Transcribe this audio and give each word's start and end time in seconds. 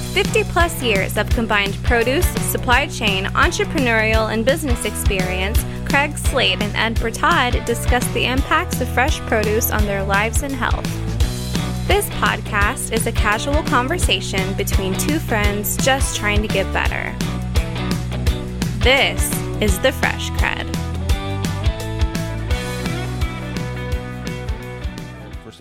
With 0.00 0.26
50 0.26 0.44
plus 0.44 0.82
years 0.82 1.18
of 1.18 1.28
combined 1.28 1.74
produce, 1.82 2.26
supply 2.50 2.86
chain, 2.86 3.26
entrepreneurial, 3.26 4.32
and 4.32 4.46
business 4.46 4.86
experience, 4.86 5.62
Craig 5.84 6.16
Slade 6.16 6.62
and 6.62 6.74
Ed 6.74 6.96
Bertad 6.96 7.66
discuss 7.66 8.06
the 8.12 8.24
impacts 8.24 8.80
of 8.80 8.88
fresh 8.88 9.20
produce 9.20 9.70
on 9.70 9.84
their 9.84 10.02
lives 10.02 10.42
and 10.42 10.54
health. 10.54 10.86
This 11.86 12.08
podcast 12.10 12.92
is 12.92 13.06
a 13.06 13.12
casual 13.12 13.62
conversation 13.64 14.54
between 14.54 14.96
two 14.96 15.18
friends 15.18 15.76
just 15.84 16.16
trying 16.16 16.40
to 16.40 16.48
get 16.48 16.72
better. 16.72 17.14
This 18.78 19.30
is 19.60 19.78
the 19.80 19.92
Fresh 19.92 20.30
CrEd. 20.30 20.89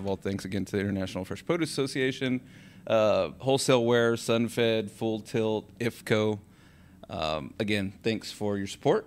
All, 0.09 0.15
thanks 0.17 0.45
again 0.45 0.65
to 0.65 0.71
the 0.77 0.79
International 0.81 1.23
Fresh 1.23 1.45
Produce 1.45 1.69
Association, 1.71 2.41
uh, 2.87 3.29
Wholesale 3.39 3.85
Wear, 3.85 4.15
Sunfed, 4.15 4.89
Full 4.91 5.19
Tilt, 5.21 5.65
IFCO. 5.79 6.39
Um, 7.09 7.53
again, 7.59 7.93
thanks 8.03 8.31
for 8.31 8.57
your 8.57 8.67
support. 8.67 9.05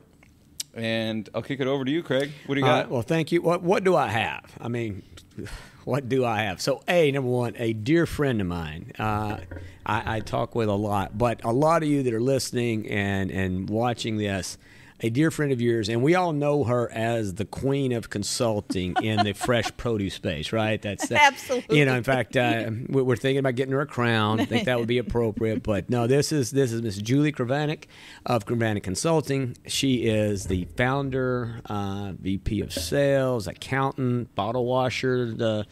And 0.74 1.28
I'll 1.34 1.42
kick 1.42 1.60
it 1.60 1.66
over 1.66 1.84
to 1.84 1.90
you, 1.90 2.02
Craig. 2.02 2.32
What 2.46 2.54
do 2.54 2.60
you 2.60 2.66
All 2.66 2.72
got? 2.72 2.78
right, 2.78 2.90
well, 2.90 3.02
thank 3.02 3.30
you. 3.32 3.42
What 3.42 3.62
What 3.62 3.84
do 3.84 3.94
I 3.94 4.08
have? 4.08 4.44
I 4.60 4.68
mean, 4.68 5.02
what 5.84 6.08
do 6.08 6.24
I 6.24 6.42
have? 6.44 6.62
So, 6.62 6.82
a 6.88 7.10
number 7.12 7.28
one, 7.28 7.54
a 7.58 7.72
dear 7.74 8.06
friend 8.06 8.40
of 8.40 8.46
mine. 8.46 8.92
Uh, 8.98 9.38
I, 9.84 10.16
I 10.16 10.20
talk 10.20 10.54
with 10.54 10.68
a 10.68 10.74
lot, 10.74 11.18
but 11.18 11.44
a 11.44 11.52
lot 11.52 11.82
of 11.82 11.88
you 11.88 12.02
that 12.04 12.14
are 12.14 12.20
listening 12.22 12.88
and 12.88 13.30
and 13.30 13.68
watching 13.68 14.16
this. 14.16 14.56
A 15.04 15.10
dear 15.10 15.32
friend 15.32 15.50
of 15.50 15.60
yours, 15.60 15.88
and 15.88 16.00
we 16.00 16.14
all 16.14 16.32
know 16.32 16.62
her 16.62 16.88
as 16.92 17.34
the 17.34 17.44
queen 17.44 17.90
of 17.90 18.08
consulting 18.08 18.94
in 19.02 19.24
the 19.24 19.32
fresh 19.32 19.68
produce 19.76 20.14
space, 20.14 20.52
right? 20.52 20.80
That's 20.80 21.08
that, 21.08 21.32
Absolutely. 21.32 21.78
You 21.80 21.84
know, 21.86 21.96
in 21.96 22.04
fact, 22.04 22.36
uh, 22.36 22.70
we- 22.88 23.02
we're 23.02 23.16
thinking 23.16 23.38
about 23.38 23.56
getting 23.56 23.72
her 23.72 23.80
a 23.80 23.86
crown. 23.86 24.38
I 24.38 24.44
think 24.44 24.66
that 24.66 24.78
would 24.78 24.86
be 24.86 24.98
appropriate. 24.98 25.64
But 25.64 25.90
no, 25.90 26.06
this 26.06 26.30
is 26.30 26.52
this 26.52 26.72
is 26.72 26.82
Miss 26.82 26.98
Julie 26.98 27.32
Krivanek 27.32 27.86
of 28.26 28.46
Krivanek 28.46 28.84
Consulting. 28.84 29.56
She 29.66 30.04
is 30.06 30.44
the 30.44 30.66
founder, 30.76 31.60
uh, 31.66 32.12
VP 32.20 32.60
of 32.60 32.72
Sales, 32.72 33.48
accountant, 33.48 34.32
bottle 34.36 34.66
washer, 34.66 35.32
the 35.34 35.66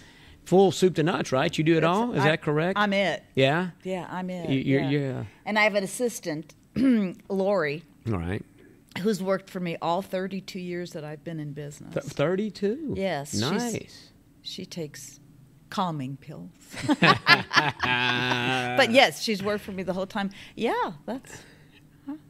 full 0.44 0.72
soup 0.72 0.96
to 0.96 1.04
nuts. 1.04 1.30
Right? 1.30 1.56
You 1.56 1.62
do 1.62 1.76
it 1.76 1.84
all. 1.84 2.14
Is 2.14 2.22
I- 2.22 2.30
that 2.30 2.42
correct? 2.42 2.76
I'm 2.76 2.92
it. 2.92 3.22
Yeah. 3.36 3.70
Yeah, 3.84 4.08
I'm 4.10 4.28
it. 4.28 4.50
You- 4.50 4.80
yeah. 4.80 4.90
yeah. 4.90 5.24
And 5.46 5.56
I 5.56 5.62
have 5.62 5.76
an 5.76 5.84
assistant, 5.84 6.52
Lori, 7.28 7.84
All 8.10 8.18
right. 8.18 8.44
Who's 9.00 9.22
worked 9.22 9.50
for 9.50 9.60
me 9.60 9.76
all 9.82 10.02
32 10.02 10.58
years 10.58 10.92
that 10.92 11.04
I've 11.04 11.24
been 11.24 11.40
in 11.40 11.52
business. 11.52 11.92
Th- 11.94 12.04
Thirty-two. 12.06 12.94
Yes, 12.96 13.34
Nice. 13.34 14.10
she 14.42 14.64
takes 14.64 15.20
calming 15.70 16.16
pills. 16.16 16.50
but 16.88 18.90
yes, 18.90 19.22
she's 19.22 19.42
worked 19.42 19.64
for 19.64 19.72
me 19.72 19.82
the 19.82 19.92
whole 19.92 20.06
time. 20.06 20.30
Yeah, 20.56 20.92
that's 21.06 21.32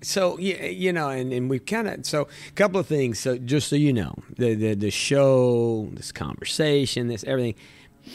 So 0.02 0.38
yeah, 0.38 0.66
you 0.66 0.92
know, 0.92 1.08
and, 1.08 1.32
and 1.32 1.48
we've 1.48 1.64
kind 1.64 1.88
of 1.88 2.06
so 2.06 2.28
a 2.48 2.52
couple 2.52 2.80
of 2.80 2.86
things. 2.86 3.18
So 3.18 3.38
just 3.38 3.68
so 3.68 3.76
you 3.76 3.92
know, 3.92 4.14
the 4.36 4.54
the 4.54 4.74
the 4.74 4.90
show, 4.90 5.88
this 5.92 6.12
conversation, 6.12 7.08
this 7.08 7.24
everything, 7.24 7.54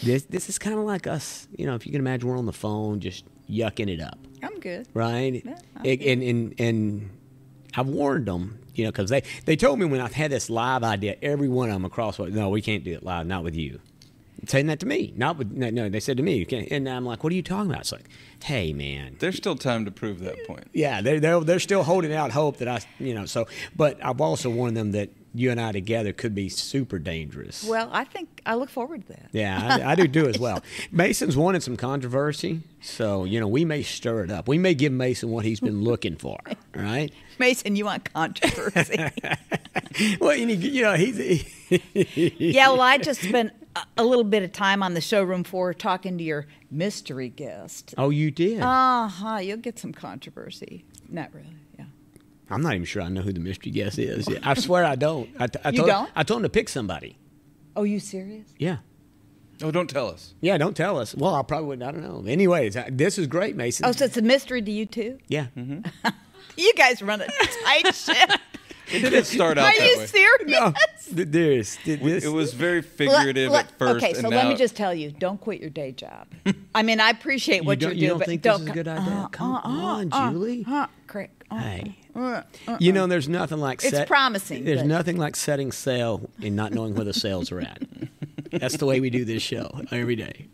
this 0.03 0.23
this 0.23 0.49
is 0.49 0.59
kind 0.59 0.77
of 0.77 0.85
like 0.85 1.07
us. 1.07 1.47
You 1.57 1.65
know, 1.65 1.75
if 1.75 1.85
you 1.85 1.91
can 1.91 2.01
imagine, 2.01 2.29
we're 2.29 2.37
on 2.37 2.45
the 2.45 2.53
phone 2.53 2.99
just 2.99 3.25
yucking 3.49 3.89
it 3.89 4.01
up, 4.01 4.17
I'm 4.43 4.59
good. 4.59 4.87
right? 4.93 5.41
Yeah, 5.45 5.57
I'm 5.77 5.85
It- 5.85 6.01
and 6.01 6.23
and 6.23 6.53
and 6.59 7.09
I've 7.75 7.87
warned 7.87 8.27
them, 8.27 8.59
you 8.73 8.83
know, 8.85 8.91
because 8.91 9.09
they 9.09 9.23
they 9.45 9.55
told 9.55 9.79
me 9.79 9.85
when 9.85 10.01
I've 10.01 10.13
had 10.13 10.31
this 10.31 10.49
live 10.49 10.83
idea, 10.83 11.15
every 11.21 11.47
one 11.49 11.69
of 11.69 11.75
them 11.75 11.85
across, 11.85 12.19
no, 12.19 12.49
we 12.49 12.61
can't 12.61 12.83
do 12.83 12.93
it 12.93 13.03
live, 13.03 13.27
not 13.27 13.43
with 13.43 13.55
you. 13.55 13.79
Saying 14.47 14.67
that 14.67 14.79
to 14.81 14.85
me, 14.85 15.11
not 15.15 15.37
with 15.37 15.51
no, 15.51 15.69
no. 15.71 15.89
They 15.89 15.99
said 15.99 16.17
to 16.17 16.23
me, 16.23 16.35
you 16.35 16.45
can't. 16.45 16.67
and 16.69 16.87
I'm 16.87 17.05
like, 17.05 17.23
what 17.23 17.33
are 17.33 17.35
you 17.35 17.41
talking 17.41 17.71
about? 17.71 17.81
It's 17.81 17.91
like, 17.91 18.07
hey, 18.43 18.73
man, 18.73 19.15
There's 19.19 19.37
still 19.37 19.55
time 19.55 19.85
to 19.85 19.91
prove 19.91 20.19
that 20.19 20.45
point. 20.45 20.67
yeah, 20.71 21.01
they're, 21.01 21.19
they're 21.19 21.39
they're 21.39 21.59
still 21.59 21.83
holding 21.83 22.13
out 22.13 22.31
hope 22.31 22.57
that 22.57 22.67
I, 22.67 22.81
you 22.99 23.15
know. 23.15 23.25
So, 23.25 23.47
but 23.75 23.97
I've 24.05 24.21
also 24.21 24.49
warned 24.49 24.77
them 24.77 24.91
that 24.91 25.09
you 25.35 25.51
and 25.51 25.59
I 25.59 25.71
together 25.71 26.13
could 26.13 26.33
be 26.33 26.49
super 26.49 26.97
dangerous. 26.99 27.63
Well, 27.63 27.89
I 27.91 28.03
think 28.05 28.41
I 28.45 28.55
look 28.55 28.69
forward 28.69 29.01
to 29.07 29.07
that. 29.13 29.29
yeah, 29.31 29.79
I, 29.83 29.91
I 29.91 29.95
do 29.95 30.07
too 30.07 30.27
as 30.27 30.39
well. 30.39 30.63
Mason's 30.91 31.35
wanted 31.37 31.61
some 31.63 31.75
controversy, 31.77 32.61
so 32.81 33.25
you 33.25 33.39
know 33.39 33.47
we 33.47 33.65
may 33.65 33.83
stir 33.83 34.23
it 34.23 34.31
up. 34.31 34.47
We 34.47 34.57
may 34.57 34.73
give 34.73 34.91
Mason 34.93 35.29
what 35.29 35.45
he's 35.45 35.59
been 35.59 35.83
looking 35.83 36.15
for. 36.15 36.37
Right? 36.75 37.13
Mason, 37.39 37.75
you 37.77 37.85
want 37.85 38.11
controversy? 38.13 38.97
Well, 40.19 40.35
you, 40.35 40.45
need- 40.45 40.61
you 40.61 40.81
know 40.81 40.93
he's. 40.95 41.45
yeah, 42.13 42.67
well, 42.69 42.81
I 42.81 42.97
just 42.97 43.21
spent 43.21 43.53
a, 43.77 43.83
a 43.97 44.03
little 44.03 44.25
bit 44.25 44.43
of 44.43 44.51
time 44.51 44.83
on 44.83 44.93
the 44.93 44.99
showroom 44.99 45.43
floor 45.45 45.73
talking 45.73 46.17
to 46.17 46.23
your 46.23 46.47
mystery 46.69 47.29
guest. 47.29 47.93
oh, 47.97 48.09
you 48.09 48.29
did. 48.29 48.61
Uh 48.61 49.07
huh. 49.07 49.37
You'll 49.37 49.57
get 49.57 49.79
some 49.79 49.93
controversy. 49.93 50.83
Not 51.09 51.33
really. 51.33 51.55
Yeah. 52.47 52.53
I'm 52.55 52.61
not 52.61 52.73
even 52.73 52.85
sure 52.85 53.01
I 53.01 53.09
know 53.09 53.21
who 53.21 53.33
the 53.33 53.39
mystery 53.39 53.71
guest 53.71 53.97
is. 53.99 54.27
I 54.43 54.53
swear 54.55 54.83
I 54.85 54.95
don't. 54.95 55.29
I, 55.39 55.47
t- 55.47 55.59
I 55.63 55.69
You 55.69 55.77
told, 55.77 55.89
don't? 55.89 56.09
I 56.15 56.23
told 56.23 56.39
him 56.39 56.43
to 56.43 56.49
pick 56.49 56.69
somebody. 56.69 57.17
Oh, 57.75 57.83
you 57.83 57.99
serious? 57.99 58.47
Yeah. 58.57 58.77
Oh, 59.61 59.71
don't 59.71 59.89
tell 59.89 60.09
us. 60.09 60.33
Yeah, 60.41 60.57
don't 60.57 60.75
tell 60.75 60.99
us. 60.99 61.15
Well, 61.15 61.33
I 61.33 61.41
probably 61.41 61.67
wouldn't. 61.67 61.87
I 61.87 61.91
don't 61.91 62.03
know. 62.03 62.29
Anyways, 62.29 62.75
I- 62.77 62.89
this 62.91 63.17
is 63.17 63.27
great, 63.27 63.55
Mason. 63.55 63.85
Oh, 63.85 63.91
so 63.91 64.05
it's 64.05 64.17
a 64.17 64.21
mystery 64.21 64.61
to 64.61 64.71
you 64.71 64.85
too? 64.85 65.17
yeah. 65.27 65.47
You 66.57 66.73
guys 66.75 67.01
run 67.01 67.19
a 67.21 67.27
tight 67.27 67.93
ship. 67.93 68.29
It 68.87 68.99
didn't 68.99 69.25
start 69.25 69.57
out 69.57 69.65
Are 69.65 69.77
that 69.79 69.83
you 69.91 69.97
way. 69.97 70.05
serious? 70.05 70.47
No, 70.51 70.71
th- 71.15 71.27
there's 71.31 71.75
th- 71.77 71.99
this. 72.01 72.23
It 72.23 72.29
was 72.29 72.53
very 72.53 72.81
Let- 72.81 72.85
figurative 72.85 73.51
let- 73.51 73.65
at 73.65 73.79
first. 73.79 74.05
Okay, 74.05 74.13
so 74.13 74.27
and 74.27 74.29
let 74.35 74.47
me 74.47 74.53
just 74.55 74.75
tell 74.75 74.93
you: 74.93 75.09
don't 75.11 75.41
quit 75.41 75.59
your 75.59 75.71
day 75.71 75.91
job. 75.91 76.27
I 76.75 76.83
mean, 76.83 76.99
I 76.99 77.09
appreciate 77.09 77.61
You 77.61 77.67
what 77.67 77.79
don't- 77.79 77.89
you're 77.89 77.95
you 77.95 77.99
doing, 78.01 78.09
don't 78.09 78.19
but 78.19 78.27
think 78.27 78.43
this 78.43 78.53
don't 78.53 78.61
is 78.61 78.69
a 78.69 78.73
good 78.73 78.87
idea? 78.87 79.11
uh, 79.13 79.27
Come 79.29 79.55
uh, 79.55 79.59
on, 79.63 80.13
uh, 80.13 80.31
Julie. 80.31 80.65
Uh, 80.69 80.85
Craig. 81.07 81.31
uh, 81.49 81.57
Hey. 81.57 81.97
Uh, 82.15 82.41
uh, 82.67 82.77
You 82.79 82.91
know, 82.93 83.07
there's 83.07 83.27
nothing 83.29 83.59
like 83.59 83.83
It's 83.83 84.05
promising, 84.07 84.63
There's 84.65 84.81
but- 84.81 84.87
nothing 84.87 85.17
like 85.17 85.35
setting 85.35 85.71
sail 85.71 86.29
and 86.41 86.55
not 86.55 86.73
knowing 86.73 86.95
where 86.95 87.05
the 87.05 87.13
sails 87.13 87.51
are 87.51 87.59
at. 87.61 87.81
That's 88.51 88.77
the 88.77 88.85
way 88.85 88.99
we 88.99 89.09
do 89.09 89.25
this 89.25 89.41
show 89.43 89.81
every 89.91 90.15
day. 90.15 90.47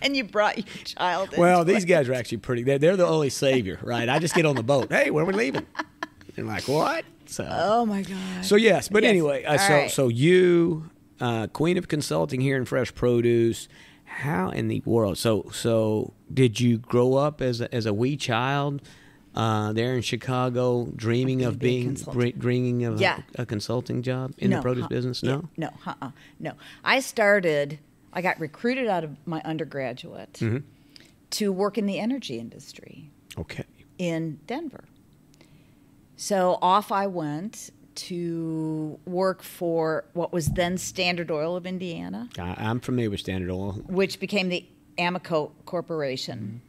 and 0.00 0.16
you 0.16 0.22
brought 0.24 0.56
your 0.58 0.66
child. 0.84 1.30
Well, 1.36 1.64
these 1.64 1.82
it. 1.84 1.86
guys 1.88 2.08
are 2.08 2.14
actually 2.14 2.38
pretty. 2.38 2.62
They're, 2.62 2.78
they're 2.78 2.96
the 2.96 3.06
only 3.06 3.30
savior, 3.30 3.78
right? 3.82 4.08
I 4.08 4.18
just 4.20 4.34
get 4.34 4.46
on 4.46 4.54
the 4.54 4.62
boat. 4.62 4.92
Hey, 4.92 5.10
where 5.10 5.24
are 5.24 5.26
we 5.26 5.32
leaving? 5.34 5.66
They're 6.36 6.44
like, 6.44 6.68
what? 6.68 7.04
So, 7.26 7.46
Oh 7.50 7.84
my 7.84 8.02
God. 8.02 8.44
so 8.44 8.54
yes, 8.54 8.88
but 8.88 9.02
Yes. 9.02 9.10
anyway, 9.10 9.42
uh, 9.44 9.58
so 9.58 9.74
right. 9.74 9.90
so 9.90 10.06
you, 10.08 10.88
uh, 11.20 11.48
queen 11.48 11.76
of 11.76 11.88
consulting 11.88 12.40
here 12.40 12.56
in 12.56 12.64
fresh 12.64 12.94
produce. 12.94 13.66
How 14.04 14.50
in 14.50 14.68
the 14.68 14.80
world? 14.86 15.18
So 15.18 15.50
so 15.52 16.14
did 16.32 16.60
you 16.60 16.78
grow 16.78 17.14
up 17.14 17.40
as 17.42 17.60
a, 17.60 17.74
as 17.74 17.86
a 17.86 17.92
wee 17.92 18.16
child? 18.16 18.82
Uh, 19.38 19.72
there 19.72 19.94
in 19.94 20.02
Chicago, 20.02 20.88
dreaming 20.96 21.44
of 21.44 21.60
be 21.60 21.84
being 21.84 21.94
dreaming 22.38 22.84
of 22.84 23.00
Yeah. 23.00 23.20
a, 23.36 23.42
a 23.42 23.46
consulting 23.46 24.02
job 24.02 24.32
in 24.38 24.50
the 24.50 24.60
produce 24.60 24.82
huh, 24.82 24.88
business. 24.88 25.22
yeah, 25.22 25.30
No, 25.36 25.48
no, 25.56 25.70
uh-uh, 25.86 26.10
no. 26.40 26.52
I 26.82 26.98
started. 26.98 27.78
I 28.12 28.20
got 28.20 28.40
recruited 28.40 28.88
out 28.88 29.04
of 29.04 29.10
my 29.26 29.40
undergraduate 29.44 30.32
Mm-hmm. 30.34 30.58
to 31.30 31.52
work 31.52 31.78
in 31.78 31.86
the 31.86 32.00
energy 32.00 32.40
industry 32.40 33.10
okay. 33.38 33.64
in 33.96 34.40
Denver. 34.48 34.84
So 36.16 36.58
off 36.60 36.90
I 36.90 37.06
went 37.06 37.70
to 37.94 38.98
work 39.06 39.44
for 39.44 40.04
what 40.14 40.32
was 40.32 40.46
then 40.48 40.78
Standard 40.78 41.30
Oil 41.30 41.54
of 41.54 41.64
Indiana, 41.64 42.28
I'm 42.36 42.80
familiar 42.80 43.10
with 43.10 43.20
Standard 43.20 43.50
Oil. 43.52 43.72
which 43.86 44.18
became 44.18 44.48
the 44.48 44.66
Amoco 44.98 45.52
Corporation. 45.64 46.60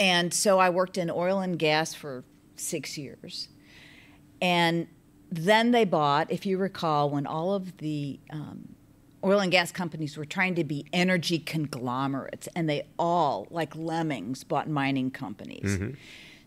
And 0.00 0.32
so 0.34 0.58
I 0.58 0.70
worked 0.70 0.96
in 0.96 1.10
oil 1.10 1.40
and 1.40 1.58
gas 1.58 1.94
for 1.94 2.24
six 2.56 2.96
years. 2.98 3.48
And 4.40 4.88
then 5.30 5.70
they 5.70 5.84
bought, 5.84 6.32
if 6.32 6.46
you 6.46 6.56
recall, 6.58 7.10
when 7.10 7.26
all 7.26 7.54
of 7.54 7.76
the 7.76 8.18
um, 8.30 8.74
oil 9.22 9.40
and 9.40 9.52
gas 9.52 9.70
companies 9.70 10.16
were 10.16 10.24
trying 10.24 10.54
to 10.54 10.64
be 10.64 10.86
energy 10.92 11.38
conglomerates, 11.38 12.48
and 12.56 12.68
they 12.68 12.86
all, 12.98 13.46
like 13.50 13.76
lemmings, 13.76 14.42
bought 14.42 14.68
mining 14.68 15.10
companies. 15.10 15.78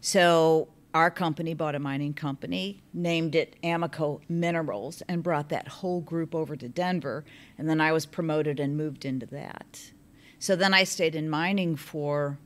So 0.02 0.70
our 0.96 1.12
company 1.12 1.54
bought 1.54 1.76
a 1.76 1.80
mining 1.80 2.16
company, 2.16 2.82
named 2.94 3.36
it 3.36 3.56
Amoco 3.64 4.22
Minerals, 4.28 5.04
and 5.08 5.22
brought 5.22 5.50
that 5.50 5.68
whole 5.68 6.02
group 6.02 6.34
over 6.34 6.56
to 6.56 6.68
Denver. 6.68 7.24
And 7.58 7.70
then 7.70 7.80
I 7.80 7.92
was 7.92 8.06
promoted 8.08 8.60
and 8.60 8.76
moved 8.76 9.06
into 9.06 9.28
that. 9.28 9.92
So 10.40 10.56
then 10.56 10.74
I 10.74 10.84
stayed 10.84 11.16
in 11.16 11.30
mining 11.30 11.76
for 11.76 12.40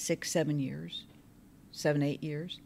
six, 0.00 0.30
seven 0.30 0.58
years, 0.58 1.04
seven, 1.72 2.02
eight 2.02 2.22
years. 2.22 2.58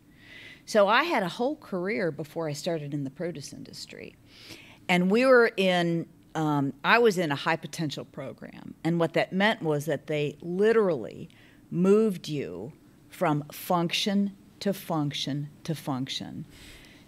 So 0.66 0.88
I 0.88 1.04
had 1.04 1.22
a 1.22 1.28
whole 1.28 1.56
career 1.56 2.10
before 2.10 2.48
I 2.48 2.52
started 2.52 2.94
in 2.94 3.04
the 3.04 3.10
produce 3.10 3.52
industry. 3.52 4.16
And 4.88 5.10
we 5.10 5.26
were 5.26 5.50
in, 5.56 6.06
um, 6.34 6.72
I 6.84 6.98
was 6.98 7.18
in 7.18 7.30
a 7.30 7.36
high 7.36 7.56
potential 7.56 8.04
program. 8.04 8.74
And 8.82 8.98
what 8.98 9.12
that 9.14 9.32
meant 9.32 9.62
was 9.62 9.84
that 9.86 10.06
they 10.06 10.36
literally 10.40 11.28
moved 11.70 12.28
you 12.28 12.72
from 13.10 13.44
function 13.52 14.34
to 14.60 14.72
function 14.72 15.50
to 15.64 15.74
function. 15.74 16.46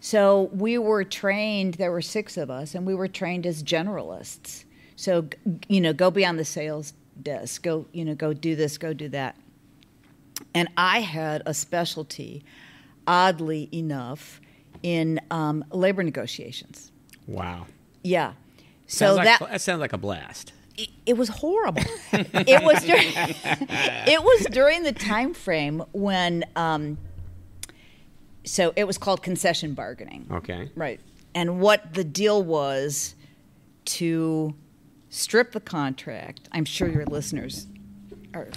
So 0.01 0.51
we 0.53 0.79
were 0.79 1.05
trained, 1.05 1.75
there 1.75 1.91
were 1.91 2.03
six 2.03 2.37
of 2.37 2.51
us, 2.51 2.75
and 2.75 2.87
we 2.87 2.95
were 2.95 3.09
trained 3.09 3.47
as 3.47 3.63
generalists. 3.63 4.65
So, 4.95 5.29
you 5.69 5.81
know, 5.81 5.93
go 5.93 6.11
beyond 6.11 6.39
the 6.39 6.45
sales 6.45 6.93
desk, 7.23 7.63
go, 7.63 7.87
you 7.93 8.05
know, 8.05 8.15
go 8.15 8.33
do 8.33 8.55
this, 8.55 8.79
go 8.79 8.93
do 8.93 9.09
that. 9.09 9.37
And 10.57 10.69
I 10.77 11.01
had 11.01 11.43
a 11.47 11.53
specialty, 11.55 12.45
oddly 13.07 13.69
enough, 13.73 14.41
in 14.83 15.21
um, 15.31 15.65
labor 15.71 16.03
negotiations. 16.03 16.91
Wow. 17.27 17.67
Yeah. 18.03 18.33
So 18.87 19.07
Sounds 19.07 19.17
like, 19.19 19.27
that 19.39 19.51
that 19.51 19.61
sounds 19.61 19.81
like 19.81 19.93
a 19.93 19.99
blast. 19.99 20.53
it, 20.77 20.89
it 21.07 21.17
was 21.17 21.29
horrible. 21.29 21.83
it 22.13 22.63
was 22.63 22.83
during, 22.85 23.13
it 24.07 24.23
was 24.23 24.47
during 24.51 24.83
the 24.85 24.93
time 24.93 25.35
frame 25.35 25.83
when 25.93 26.45
um, 26.55 26.99
so 28.45 28.73
it 28.77 28.85
was 28.87 28.97
called 28.97 29.23
concession 29.23 29.75
bargaining. 29.75 30.27
Okay. 30.31 30.71
Right. 30.77 31.01
And 31.35 31.61
what 31.61 31.95
the 31.95 32.05
deal 32.05 32.43
was 32.43 33.15
to 33.87 34.55
strip 35.11 35.53
the 35.53 35.61
contract. 35.61 36.49
I'm 36.53 36.65
sure 36.65 36.89
your 36.89 37.07
listeners 37.07 37.67
are 38.35 38.49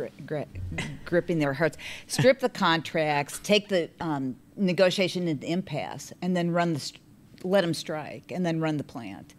gri- 0.00 0.26
gri- 0.26 0.84
gripping 1.04 1.38
their 1.38 1.52
hearts. 1.54 1.76
Strip 2.06 2.40
the 2.40 2.48
contracts, 2.48 3.38
take 3.42 3.68
the 3.68 3.90
um, 4.00 4.36
negotiation 4.56 5.28
into 5.28 5.46
impasse, 5.46 6.12
and 6.22 6.36
then 6.36 6.50
run 6.50 6.72
the 6.72 6.80
st- 6.80 7.00
let 7.42 7.62
them 7.62 7.74
strike, 7.74 8.30
and 8.32 8.44
then 8.44 8.60
run 8.60 8.76
the 8.76 8.84
plant. 8.84 9.34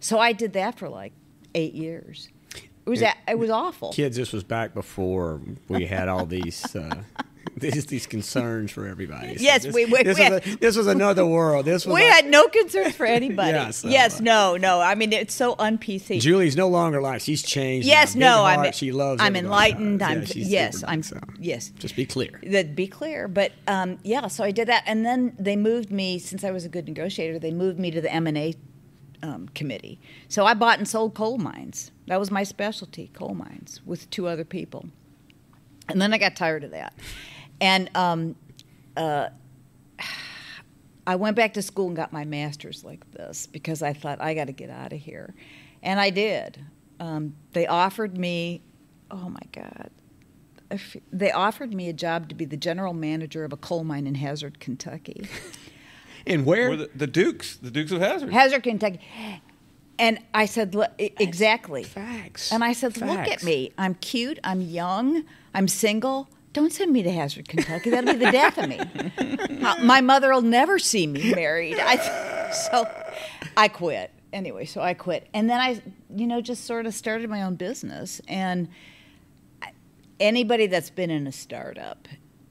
So 0.00 0.18
I 0.18 0.32
did 0.32 0.52
that 0.54 0.78
for 0.78 0.88
like 0.88 1.12
eight 1.54 1.74
years. 1.74 2.28
It 2.54 2.90
was 2.90 3.02
a- 3.02 3.14
it 3.28 3.38
was 3.38 3.50
awful. 3.50 3.92
Kids, 3.92 4.16
this 4.16 4.32
was 4.32 4.44
back 4.44 4.74
before 4.74 5.40
we 5.68 5.86
had 5.86 6.08
all 6.08 6.26
these 6.26 6.74
uh, 6.76 7.02
these 7.60 7.86
these 7.86 8.06
concerns 8.06 8.70
for 8.70 8.86
everybody. 8.86 9.36
So 9.38 9.42
Yes, 9.42 9.62
this, 9.64 9.74
we- 9.74 9.86
we- 9.86 10.02
this, 10.02 10.18
we 10.18 10.28
was 10.30 10.46
a, 10.46 10.56
this 10.56 10.76
was 10.76 10.86
another 10.86 11.24
world. 11.24 11.64
This 11.64 11.86
was 11.86 11.94
We 11.94 12.02
like- 12.02 12.12
had 12.12 12.26
no 12.26 12.46
concerns 12.48 12.94
for 12.94 13.06
anybody. 13.06 13.46
Yeah, 13.56 13.70
so, 13.70 13.88
yes, 13.88 14.20
uh, 14.20 14.24
no, 14.24 14.56
no. 14.56 14.80
I 14.80 14.94
mean, 14.94 15.12
it's 15.12 15.32
so 15.34 15.54
un 15.58 15.78
PC. 15.78 16.20
Julie's 16.20 16.56
no 16.56 16.68
longer 16.68 17.00
like 17.00 17.20
she's 17.22 17.42
changed. 17.42 17.86
Yes, 17.88 18.14
now. 18.14 18.38
No, 18.38 18.44
I'm 18.44 18.72
she 18.72 18.92
loves. 18.92 19.22
I'm 19.22 19.36
enlightened. 19.36 20.02
I'm 20.02 20.26
she's 20.26 20.48
yes, 20.50 20.84
I'm 20.86 21.02
so. 21.02 21.18
yes. 21.38 21.70
Just 21.78 21.96
be 21.96 22.04
clear. 22.04 22.40
That 22.42 22.74
be 22.76 22.86
clear, 22.86 23.28
but 23.28 23.52
um, 23.66 23.98
yeah. 24.02 24.26
So 24.26 24.44
I 24.44 24.50
did 24.50 24.68
that, 24.68 24.82
and 24.86 25.06
then 25.06 25.34
they 25.38 25.56
moved 25.56 25.90
me 25.90 26.18
since 26.18 26.44
I 26.44 26.50
was 26.50 26.64
a 26.64 26.68
good 26.68 26.86
negotiator. 26.86 27.38
They 27.38 27.52
moved 27.52 27.78
me 27.78 27.90
to 27.90 28.00
the 28.00 28.12
M 28.12 28.26
and 28.26 28.36
A 28.36 28.54
um, 29.22 29.48
committee. 29.54 29.98
So 30.28 30.44
I 30.44 30.52
bought 30.54 30.78
and 30.78 30.86
sold 30.86 31.14
coal 31.14 31.38
mines. 31.38 31.90
That 32.06 32.20
was 32.20 32.30
my 32.30 32.42
specialty, 32.44 33.10
coal 33.14 33.34
mines, 33.34 33.80
with 33.86 34.10
two 34.10 34.26
other 34.26 34.44
people. 34.44 34.86
And 35.88 36.00
then 36.02 36.12
I 36.12 36.18
got 36.18 36.36
tired 36.36 36.64
of 36.64 36.72
that, 36.72 36.92
and 37.60 37.90
um, 37.96 38.36
uh, 38.96 39.28
I 41.06 41.16
went 41.16 41.36
back 41.36 41.54
to 41.54 41.62
school 41.62 41.86
and 41.88 41.96
got 41.96 42.12
my 42.12 42.24
master's 42.24 42.84
like 42.84 43.08
this 43.12 43.46
because 43.46 43.82
I 43.82 43.92
thought 43.92 44.20
I 44.20 44.34
got 44.34 44.46
to 44.46 44.52
get 44.52 44.70
out 44.70 44.92
of 44.92 44.98
here, 44.98 45.34
and 45.82 46.00
I 46.00 46.10
did. 46.10 46.58
Um, 46.98 47.34
they 47.52 47.66
offered 47.66 48.16
me, 48.16 48.62
oh 49.10 49.28
my 49.28 49.40
God, 49.52 49.90
if- 50.70 50.96
they 51.12 51.30
offered 51.30 51.72
me 51.74 51.88
a 51.88 51.92
job 51.92 52.28
to 52.30 52.34
be 52.34 52.44
the 52.44 52.56
general 52.56 52.92
manager 52.94 53.44
of 53.44 53.52
a 53.52 53.56
coal 53.56 53.84
mine 53.84 54.06
in 54.06 54.16
Hazard, 54.16 54.60
Kentucky. 54.60 55.28
And 56.26 56.44
where? 56.44 56.70
We're 56.70 56.76
the, 56.76 56.90
the 56.92 57.06
Dukes, 57.06 57.56
the 57.56 57.70
Dukes 57.70 57.92
of 57.92 58.00
Hazzard. 58.00 58.32
Hazard, 58.32 58.64
Kentucky. 58.64 58.98
And 59.98 60.18
I 60.34 60.46
said, 60.46 60.74
"Look, 60.74 60.90
exactly. 60.98 61.84
Facts. 61.84 62.52
And 62.52 62.64
I 62.64 62.72
said, 62.72 62.96
look 63.00 63.16
at 63.16 63.44
me. 63.44 63.70
I'm 63.78 63.94
cute. 63.94 64.40
I'm 64.42 64.60
young. 64.60 65.22
I'm 65.54 65.68
single. 65.68 66.28
Don't 66.56 66.72
send 66.72 66.90
me 66.90 67.02
to 67.02 67.12
Hazard, 67.12 67.50
Kentucky. 67.50 67.90
That'll 67.90 68.14
be 68.14 68.18
the 68.18 68.32
death 68.32 68.56
of 68.56 68.66
me. 68.66 68.80
Uh, 69.62 69.74
My 69.84 70.00
mother 70.00 70.32
will 70.32 70.40
never 70.40 70.78
see 70.78 71.06
me 71.06 71.34
married. 71.34 71.78
I, 71.78 72.50
so 72.70 72.88
I 73.58 73.68
quit. 73.68 74.10
Anyway, 74.32 74.64
so 74.64 74.80
I 74.80 74.94
quit. 74.94 75.28
And 75.34 75.50
then 75.50 75.60
I, 75.60 75.82
you 76.08 76.26
know, 76.26 76.40
just 76.40 76.64
sort 76.64 76.86
of 76.86 76.94
started 76.94 77.28
my 77.28 77.42
own 77.42 77.56
business. 77.56 78.22
And 78.26 78.68
anybody 80.18 80.66
that's 80.66 80.88
been 80.88 81.10
in 81.10 81.26
a 81.26 81.32
startup, 81.32 82.08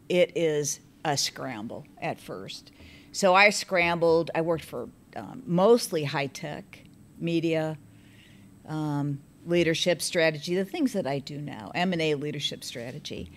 it 0.07 0.33
is 0.35 0.81
a 1.03 1.17
scramble 1.17 1.87
at 1.99 2.19
first. 2.19 2.71
So 3.11 3.33
I 3.33 3.49
scrambled. 3.49 4.29
I 4.35 4.41
worked 4.41 4.65
for 4.65 4.87
um, 5.15 5.41
mostly 5.47 6.03
high 6.03 6.27
tech, 6.27 6.83
media, 7.17 7.75
um, 8.67 9.19
leadership 9.47 9.99
strategy, 10.03 10.55
the 10.55 10.63
things 10.63 10.93
that 10.93 11.07
I 11.07 11.17
do 11.17 11.41
now, 11.41 11.71
M 11.73 11.91
and 11.91 12.03
A 12.03 12.13
leadership 12.13 12.63
strategy, 12.63 13.31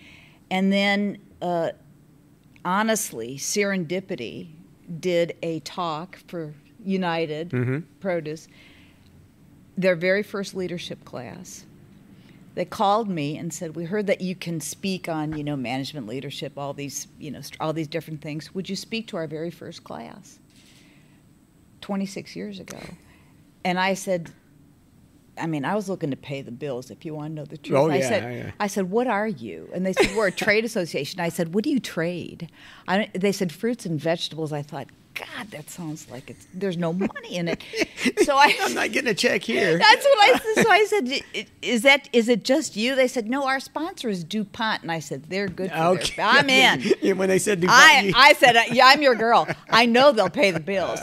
and 0.51 0.71
then 0.71 1.17
uh, 1.41 1.71
honestly, 2.65 3.37
serendipity 3.37 4.49
did 4.99 5.35
a 5.43 5.59
talk 5.61 6.19
for 6.27 6.53
United 6.83 7.49
Produce, 7.99 8.47
their 9.77 9.95
very 9.95 10.23
first 10.23 10.55
leadership 10.55 11.03
class. 11.05 11.65
They 12.55 12.65
called 12.65 13.07
me 13.07 13.37
and 13.37 13.53
said, 13.53 13.75
"We 13.75 13.85
heard 13.85 14.07
that 14.07 14.21
you 14.21 14.35
can 14.35 14.59
speak 14.59 15.07
on, 15.07 15.37
you 15.37 15.43
know, 15.43 15.55
management 15.55 16.07
leadership, 16.07 16.57
all 16.57 16.73
these, 16.73 17.07
you 17.19 17.31
know, 17.31 17.41
all 17.59 17.73
these 17.73 17.87
different 17.87 18.21
things. 18.21 18.53
Would 18.53 18.69
you 18.69 18.75
speak 18.75 19.07
to 19.07 19.17
our 19.17 19.27
very 19.27 19.51
first 19.51 19.83
class?" 19.83 20.39
26 21.81 22.35
years 22.35 22.59
ago. 22.59 22.79
And 23.63 23.79
I 23.79 23.93
said, 23.93 24.31
I 25.39 25.47
mean, 25.47 25.65
I 25.65 25.75
was 25.75 25.87
looking 25.89 26.11
to 26.11 26.17
pay 26.17 26.41
the 26.41 26.51
bills. 26.51 26.91
If 26.91 27.05
you 27.05 27.13
want 27.15 27.31
to 27.31 27.35
know 27.35 27.45
the 27.45 27.57
truth, 27.57 27.77
Oh, 27.79 27.89
I 27.89 28.01
said, 28.01 28.33
yeah. 28.33 28.51
I 28.59 28.67
said, 28.67 28.89
what 28.91 29.07
are 29.07 29.27
you? 29.27 29.69
And 29.73 29.85
they 29.85 29.93
said, 29.93 30.15
we're 30.15 30.27
a 30.27 30.31
trade 30.31 30.65
association. 30.65 31.19
I 31.19 31.29
said, 31.29 31.53
what 31.53 31.63
do 31.63 31.69
you 31.69 31.79
trade? 31.79 32.49
I, 32.87 33.09
they 33.13 33.31
said 33.31 33.51
fruits 33.51 33.85
and 33.85 33.99
vegetables. 33.99 34.51
I 34.53 34.61
thought, 34.61 34.87
God, 35.19 35.51
that 35.51 35.69
sounds 35.69 36.09
like 36.09 36.29
it's 36.29 36.47
there's 36.53 36.77
no 36.77 36.93
money 37.13 37.35
in 37.35 37.47
it. 37.49 37.61
So 38.23 38.37
I, 38.37 38.57
I'm 38.61 38.73
not 38.73 38.93
getting 38.93 39.09
a 39.09 39.13
check 39.13 39.43
here. 39.43 39.77
that's 39.77 40.05
what 40.05 40.19
I 40.19 40.39
said. 40.39 40.63
So 40.63 40.71
I 40.71 40.85
said, 40.85 41.45
"Is 41.61 41.81
that 41.81 42.07
is 42.13 42.29
it 42.29 42.43
just 42.45 42.77
you?" 42.77 42.95
They 42.95 43.07
said, 43.09 43.29
"No, 43.29 43.45
our 43.45 43.59
sponsor 43.59 44.07
is 44.07 44.23
DuPont." 44.23 44.83
And 44.83 44.91
I 44.91 44.99
said, 44.99 45.25
"They're 45.29 45.47
good. 45.49 45.69
For 45.69 45.75
Okay. 45.77 46.15
their, 46.15 46.25
I'm 46.25 46.49
in." 46.49 46.93
Yeah, 47.01 47.13
when 47.13 47.27
they 47.27 47.39
said 47.39 47.59
DuPont, 47.59 47.77
I, 47.77 47.99
you- 48.01 48.13
I 48.15 48.33
said, 48.33 48.55
uh, 48.55 48.61
yeah, 48.71 48.87
I'm 48.87 49.01
your 49.01 49.15
girl. 49.15 49.47
I 49.69 49.85
know 49.85 50.11
they'll 50.13 50.29
pay 50.29 50.51
the 50.51 50.59
bills. 50.61 50.99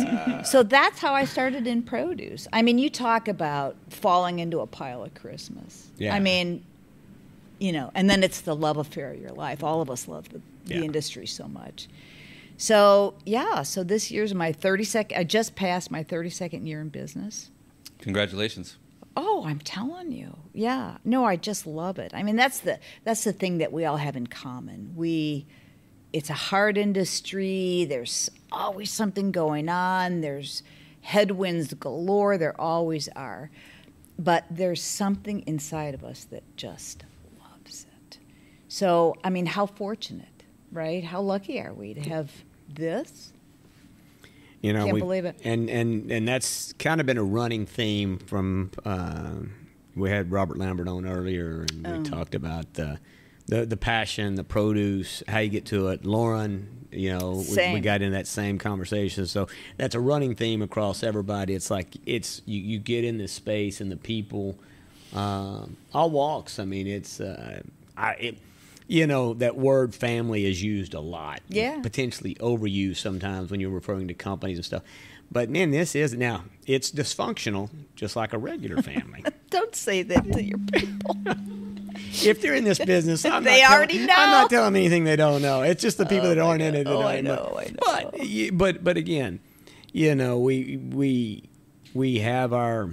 So 0.48 0.62
that's 0.62 0.98
how 1.00 1.12
I 1.12 1.24
started 1.26 1.66
in 1.66 1.82
produce. 1.82 2.48
I 2.52 2.62
mean, 2.62 2.78
you 2.78 2.88
talk 2.88 3.28
about 3.28 3.76
falling 3.90 4.38
into 4.38 4.60
a 4.60 4.66
pile 4.66 5.04
of 5.04 5.12
Christmas. 5.14 5.88
Yeah. 5.98 6.14
I 6.14 6.20
mean, 6.20 6.64
you 7.58 7.72
know, 7.72 7.90
and 7.94 8.08
then 8.08 8.22
it's 8.22 8.40
the 8.40 8.56
love 8.56 8.78
affair 8.78 9.10
of 9.12 9.20
your 9.20 9.30
life. 9.32 9.62
All 9.62 9.82
of 9.82 9.90
us 9.90 10.08
love 10.08 10.28
the, 10.30 10.40
the 10.64 10.76
Yeah. 10.76 10.82
industry 10.82 11.26
so 11.26 11.46
much. 11.48 11.88
So, 12.58 13.14
yeah, 13.24 13.62
so 13.62 13.84
this 13.84 14.10
year's 14.10 14.34
my 14.34 14.52
32nd, 14.52 15.16
I 15.16 15.24
just 15.24 15.54
passed 15.54 15.90
my 15.90 16.02
32nd 16.02 16.66
year 16.66 16.80
in 16.80 16.88
business. 16.88 17.50
Congratulations. 17.98 18.78
Oh, 19.16 19.44
I'm 19.46 19.60
telling 19.60 20.12
you. 20.12 20.36
Yeah. 20.52 20.98
No, 21.04 21.24
I 21.24 21.36
just 21.36 21.66
love 21.66 21.98
it. 21.98 22.12
I 22.14 22.22
mean, 22.22 22.36
that's 22.36 22.60
the 22.60 22.78
that's 23.04 23.24
the 23.24 23.32
thing 23.32 23.58
that 23.58 23.72
we 23.72 23.86
all 23.86 23.96
have 23.96 24.14
in 24.14 24.26
common. 24.26 24.92
We 24.94 25.46
it's 26.12 26.28
a 26.30 26.34
hard 26.34 26.76
industry. 26.76 27.86
There's 27.88 28.30
always 28.52 28.90
something 28.90 29.32
going 29.32 29.68
on. 29.68 30.20
There's 30.20 30.62
headwinds 31.00 31.72
galore. 31.74 32.36
There 32.36 32.58
always 32.60 33.08
are. 33.16 33.50
But 34.18 34.44
there's 34.50 34.82
something 34.82 35.40
inside 35.46 35.94
of 35.94 36.04
us 36.04 36.24
that 36.24 36.42
just 36.56 37.04
loves 37.38 37.84
it. 37.84 38.18
So, 38.68 39.14
I 39.22 39.30
mean, 39.30 39.46
how 39.46 39.66
fortunate, 39.66 40.44
right? 40.72 41.04
How 41.04 41.20
lucky 41.20 41.60
are 41.60 41.74
we 41.74 41.94
to 41.94 42.00
have 42.00 42.30
this? 42.68 43.32
You 44.62 44.72
know, 44.72 44.86
Can't 44.86 44.98
believe 44.98 45.24
it. 45.24 45.38
And 45.44 45.68
and 45.70 46.10
and 46.10 46.26
that's 46.26 46.72
kind 46.74 47.00
of 47.00 47.06
been 47.06 47.18
a 47.18 47.24
running 47.24 47.66
theme 47.66 48.18
from. 48.18 48.70
Uh, 48.84 49.32
we 49.94 50.10
had 50.10 50.30
Robert 50.30 50.58
Lambert 50.58 50.88
on 50.88 51.06
earlier, 51.06 51.64
and 51.70 51.86
Oh. 51.86 51.98
we 51.98 52.04
talked 52.04 52.34
about 52.34 52.74
the, 52.74 52.98
the 53.46 53.64
the 53.64 53.76
passion, 53.76 54.34
the 54.34 54.44
produce, 54.44 55.22
how 55.28 55.38
you 55.38 55.48
get 55.50 55.66
to 55.66 55.88
it. 55.88 56.04
Lauren, 56.04 56.86
you 56.90 57.16
know, 57.16 57.44
we, 57.48 57.74
we 57.74 57.80
got 57.80 58.02
in 58.02 58.12
that 58.12 58.26
same 58.26 58.58
conversation. 58.58 59.26
So 59.26 59.46
that's 59.76 59.94
a 59.94 60.00
running 60.00 60.34
theme 60.34 60.62
across 60.62 61.02
everybody. 61.02 61.54
It's 61.54 61.70
like 61.70 61.94
it's 62.04 62.42
you, 62.44 62.60
you 62.60 62.78
get 62.78 63.04
in 63.04 63.18
this 63.18 63.32
space 63.32 63.80
and 63.80 63.90
the 63.90 63.96
people, 63.96 64.58
um, 65.14 65.76
all 65.94 66.10
walks. 66.10 66.58
I 66.58 66.64
mean, 66.64 66.86
it's 66.86 67.20
uh, 67.20 67.62
I. 67.96 68.12
It, 68.14 68.38
you 68.88 69.06
know 69.06 69.34
that 69.34 69.56
word 69.56 69.94
family 69.94 70.46
is 70.46 70.62
used 70.62 70.94
a 70.94 71.00
lot 71.00 71.40
Yeah. 71.48 71.80
potentially 71.80 72.34
overused 72.36 72.98
sometimes 72.98 73.50
when 73.50 73.60
you're 73.60 73.70
referring 73.70 74.08
to 74.08 74.14
companies 74.14 74.58
and 74.58 74.64
stuff. 74.64 74.82
But 75.30 75.50
man, 75.50 75.72
this 75.72 75.96
is 75.96 76.14
now 76.14 76.44
it's 76.66 76.90
dysfunctional, 76.92 77.68
just 77.96 78.14
like 78.14 78.32
a 78.32 78.38
regular 78.38 78.80
family. 78.82 79.24
Don't 79.50 79.74
say 79.74 80.02
that 80.04 80.32
to 80.32 80.42
your 80.42 80.58
people. 80.72 81.16
if 82.24 82.40
they're 82.40 82.54
in 82.54 82.62
this 82.64 82.78
business, 82.78 83.24
I'm 83.24 83.42
They 83.42 83.62
not 83.62 83.72
already 83.72 83.94
telling, 83.94 84.06
know. 84.06 84.14
I'm 84.16 84.30
not 84.30 84.50
telling 84.50 84.72
them 84.74 84.76
anything 84.80 85.02
they 85.04 85.16
don't 85.16 85.42
know. 85.42 85.62
It's 85.62 85.82
just 85.82 85.98
the 85.98 86.06
people 86.06 86.26
oh, 86.26 86.34
that 86.34 86.38
aren't 86.38 86.62
in 86.62 86.74
it. 86.76 86.84
That 86.84 86.90
Oh, 86.92 87.02
don't 87.02 87.10
I 87.10 87.20
know, 87.22 87.58
I 87.58 87.64
know. 87.64 88.10
But 88.12 88.56
but 88.56 88.84
but 88.84 88.96
again, 88.96 89.40
you 89.92 90.14
know, 90.14 90.38
we 90.38 90.76
we 90.76 91.48
we 91.94 92.18
have 92.20 92.52
our 92.52 92.90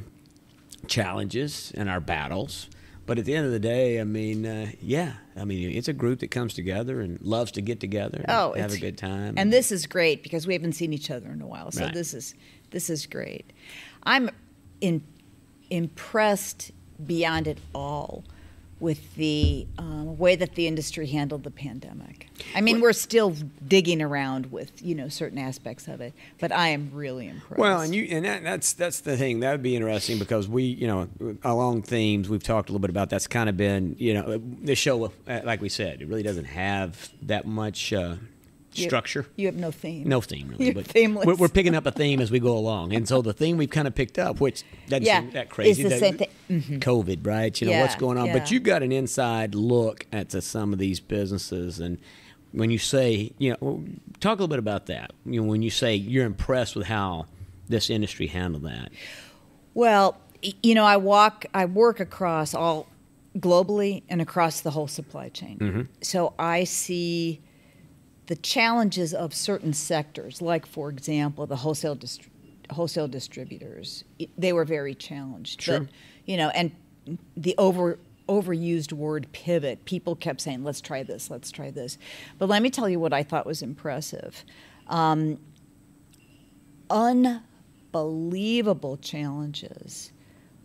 challenges 0.87 1.71
and 1.75 1.89
our 1.89 1.99
battles. 1.99 2.67
But 3.05 3.19
at 3.19 3.25
the 3.25 3.35
end 3.35 3.45
of 3.45 3.51
the 3.51 3.59
day, 3.59 3.99
I 3.99 4.05
mean, 4.05 4.45
uh, 4.45 4.71
yeah, 4.81 5.13
I 5.35 5.43
mean, 5.43 5.71
it's 5.71 5.89
a 5.89 5.93
group 5.93 6.19
that 6.19 6.31
comes 6.31 6.53
together 6.53 7.01
and 7.01 7.21
loves 7.21 7.51
to 7.53 7.61
get 7.61 7.79
together 7.81 8.19
and 8.19 8.25
Oh, 8.29 8.53
have 8.53 8.71
a 8.71 8.77
good 8.77 8.97
time. 8.97 9.33
And 9.37 9.51
this 9.51 9.71
is 9.73 9.85
great 9.87 10.23
because 10.23 10.47
we 10.47 10.53
haven't 10.53 10.73
seen 10.73 10.93
each 10.93 11.11
other 11.11 11.29
in 11.29 11.41
a 11.41 11.47
while. 11.47 11.69
So 11.71 11.83
Right. 11.83 11.93
this 11.93 12.13
is 12.13 12.33
this 12.71 12.89
is 12.89 13.05
great. 13.05 13.51
I'm 14.03 14.29
in, 14.81 15.03
impressed 15.69 16.71
beyond 17.05 17.47
it 17.47 17.57
all 17.75 18.23
with 18.83 19.15
the 19.15 19.65
um, 19.77 20.17
way 20.17 20.35
that 20.35 20.55
the 20.55 20.67
industry 20.67 21.07
handled 21.07 21.43
the 21.43 21.49
pandemic. 21.49 22.27
I 22.53 22.59
mean, 22.59 22.81
we're 22.81 22.91
still 22.91 23.33
digging 23.65 24.01
around 24.01 24.51
with 24.51 24.73
you 24.83 24.93
know 24.93 25.07
certain 25.07 25.37
aspects 25.37 25.87
of 25.87 26.01
it, 26.01 26.13
but 26.37 26.51
I 26.51 26.67
am 26.67 26.91
really 26.93 27.29
impressed. 27.29 27.59
Well, 27.59 27.79
and 27.79 27.95
you 27.95 28.03
and 28.11 28.25
that, 28.25 28.43
that's 28.43 28.73
that's 28.73 28.99
the 28.99 29.15
thing 29.15 29.39
that 29.39 29.51
would 29.53 29.63
be 29.63 29.77
interesting 29.77 30.19
because 30.19 30.49
we 30.49 30.63
you 30.63 30.85
know 30.85 31.07
along 31.45 31.83
themes 31.83 32.27
we've 32.27 32.43
talked 32.43 32.67
a 32.67 32.73
little 32.73 32.81
bit 32.81 32.89
about 32.89 33.09
that's 33.09 33.25
kind 33.25 33.47
of 33.47 33.55
been 33.55 33.95
you 33.97 34.13
know 34.15 34.41
the 34.61 34.75
show 34.75 35.05
uh, 35.05 35.39
like 35.45 35.61
we 35.61 35.69
said 35.69 36.01
it 36.01 36.09
really 36.09 36.23
doesn't 36.23 36.45
have 36.45 37.09
that 37.21 37.47
much. 37.47 37.93
Uh, 37.93 38.17
structure. 38.75 39.25
You 39.35 39.47
have 39.47 39.55
no 39.55 39.71
theme. 39.71 40.07
No 40.07 40.21
theme 40.21 40.47
really, 40.49 40.65
You're 40.65 40.73
but 40.75 40.85
themeless. 40.87 41.25
we're, 41.25 41.35
we're 41.35 41.47
picking 41.49 41.75
up 41.75 41.85
a 41.85 41.91
theme 41.91 42.19
as 42.19 42.31
we 42.31 42.39
go 42.39 42.57
along, 42.57 42.93
and 42.93 43.07
so 43.07 43.21
the 43.21 43.33
theme 43.33 43.57
we've 43.57 43.69
kind 43.69 43.87
of 43.87 43.95
picked 43.95 44.17
up, 44.19 44.39
which 44.39 44.63
doesn't 44.87 45.05
Yeah, 45.05 45.21
seem 45.21 45.31
that 45.31 45.49
crazy. 45.49 45.71
is 45.71 45.77
the 45.77 45.89
that- 45.89 45.99
same 45.99 46.17
thing. 46.17 46.29
Mm-hmm. 46.49 46.75
COVID, 46.79 47.25
right? 47.25 47.59
You 47.61 47.69
know 47.69 47.79
what's 47.79 47.95
going 47.95 48.17
on, 48.17 48.31
but 48.31 48.51
you've 48.51 48.63
got 48.63 48.83
an 48.83 48.91
inside 48.91 49.55
look 49.55 50.05
at 50.11 50.31
some 50.31 50.73
of 50.73 50.79
these 50.79 50.99
businesses, 50.99 51.79
and 51.79 51.97
when 52.51 52.69
you 52.69 52.77
say, 52.77 53.31
you 53.39 53.55
know, 53.61 53.83
talk 54.19 54.33
a 54.37 54.41
little 54.43 54.47
bit 54.47 54.59
about 54.59 54.85
that. 54.85 55.11
You 55.25 55.41
know, 55.41 55.47
when 55.47 55.61
you 55.63 55.71
say 55.71 55.95
you're 55.95 56.25
impressed 56.25 56.75
with 56.75 56.85
how 56.87 57.25
this 57.67 57.89
industry 57.89 58.27
handled 58.27 58.63
that. 58.63 58.91
Well, 59.73 60.19
you 60.61 60.75
know, 60.75 60.83
I 60.85 60.97
walk, 60.97 61.45
I 61.53 61.65
work 61.65 61.99
across 61.99 62.53
all 62.53 62.87
globally 63.39 64.03
and 64.09 64.21
across 64.21 64.61
the 64.61 64.69
whole 64.71 64.87
supply 64.87 65.29
chain. 65.29 65.89
So 66.01 66.33
I 66.37 66.65
see 66.65 67.41
the 68.27 68.35
challenges 68.35 69.13
of 69.13 69.33
certain 69.33 69.73
sectors, 69.73 70.41
like 70.41 70.65
for 70.65 70.89
example, 70.89 71.45
the 71.45 71.57
wholesale 71.57 71.95
dist- 71.95 72.27
wholesale 72.71 73.07
distributors. 73.07 74.03
They 74.37 74.53
were 74.53 74.65
very 74.65 74.95
challenged. 74.95 75.61
Sure. 75.61 75.81
But, 75.81 75.89
you 76.25 76.37
know, 76.37 76.49
and 76.49 76.71
the 77.35 77.55
over 77.57 77.99
overused 78.29 78.93
word 78.93 79.27
pivot. 79.33 79.83
People 79.85 80.15
kept 80.15 80.41
saying, 80.41 80.63
"Let's 80.63 80.79
try 80.79 81.03
this. 81.03 81.29
Let's 81.29 81.51
try 81.51 81.71
this." 81.71 81.97
But 82.39 82.47
let 82.47 82.61
me 82.61 82.69
tell 82.69 82.87
you 82.87 82.99
what 82.99 83.11
I 83.11 83.23
thought 83.23 83.45
was 83.45 83.61
impressive. 83.61 84.45
Um, 84.87 85.39
unbelievable 86.89 88.97
challenges 88.97 90.13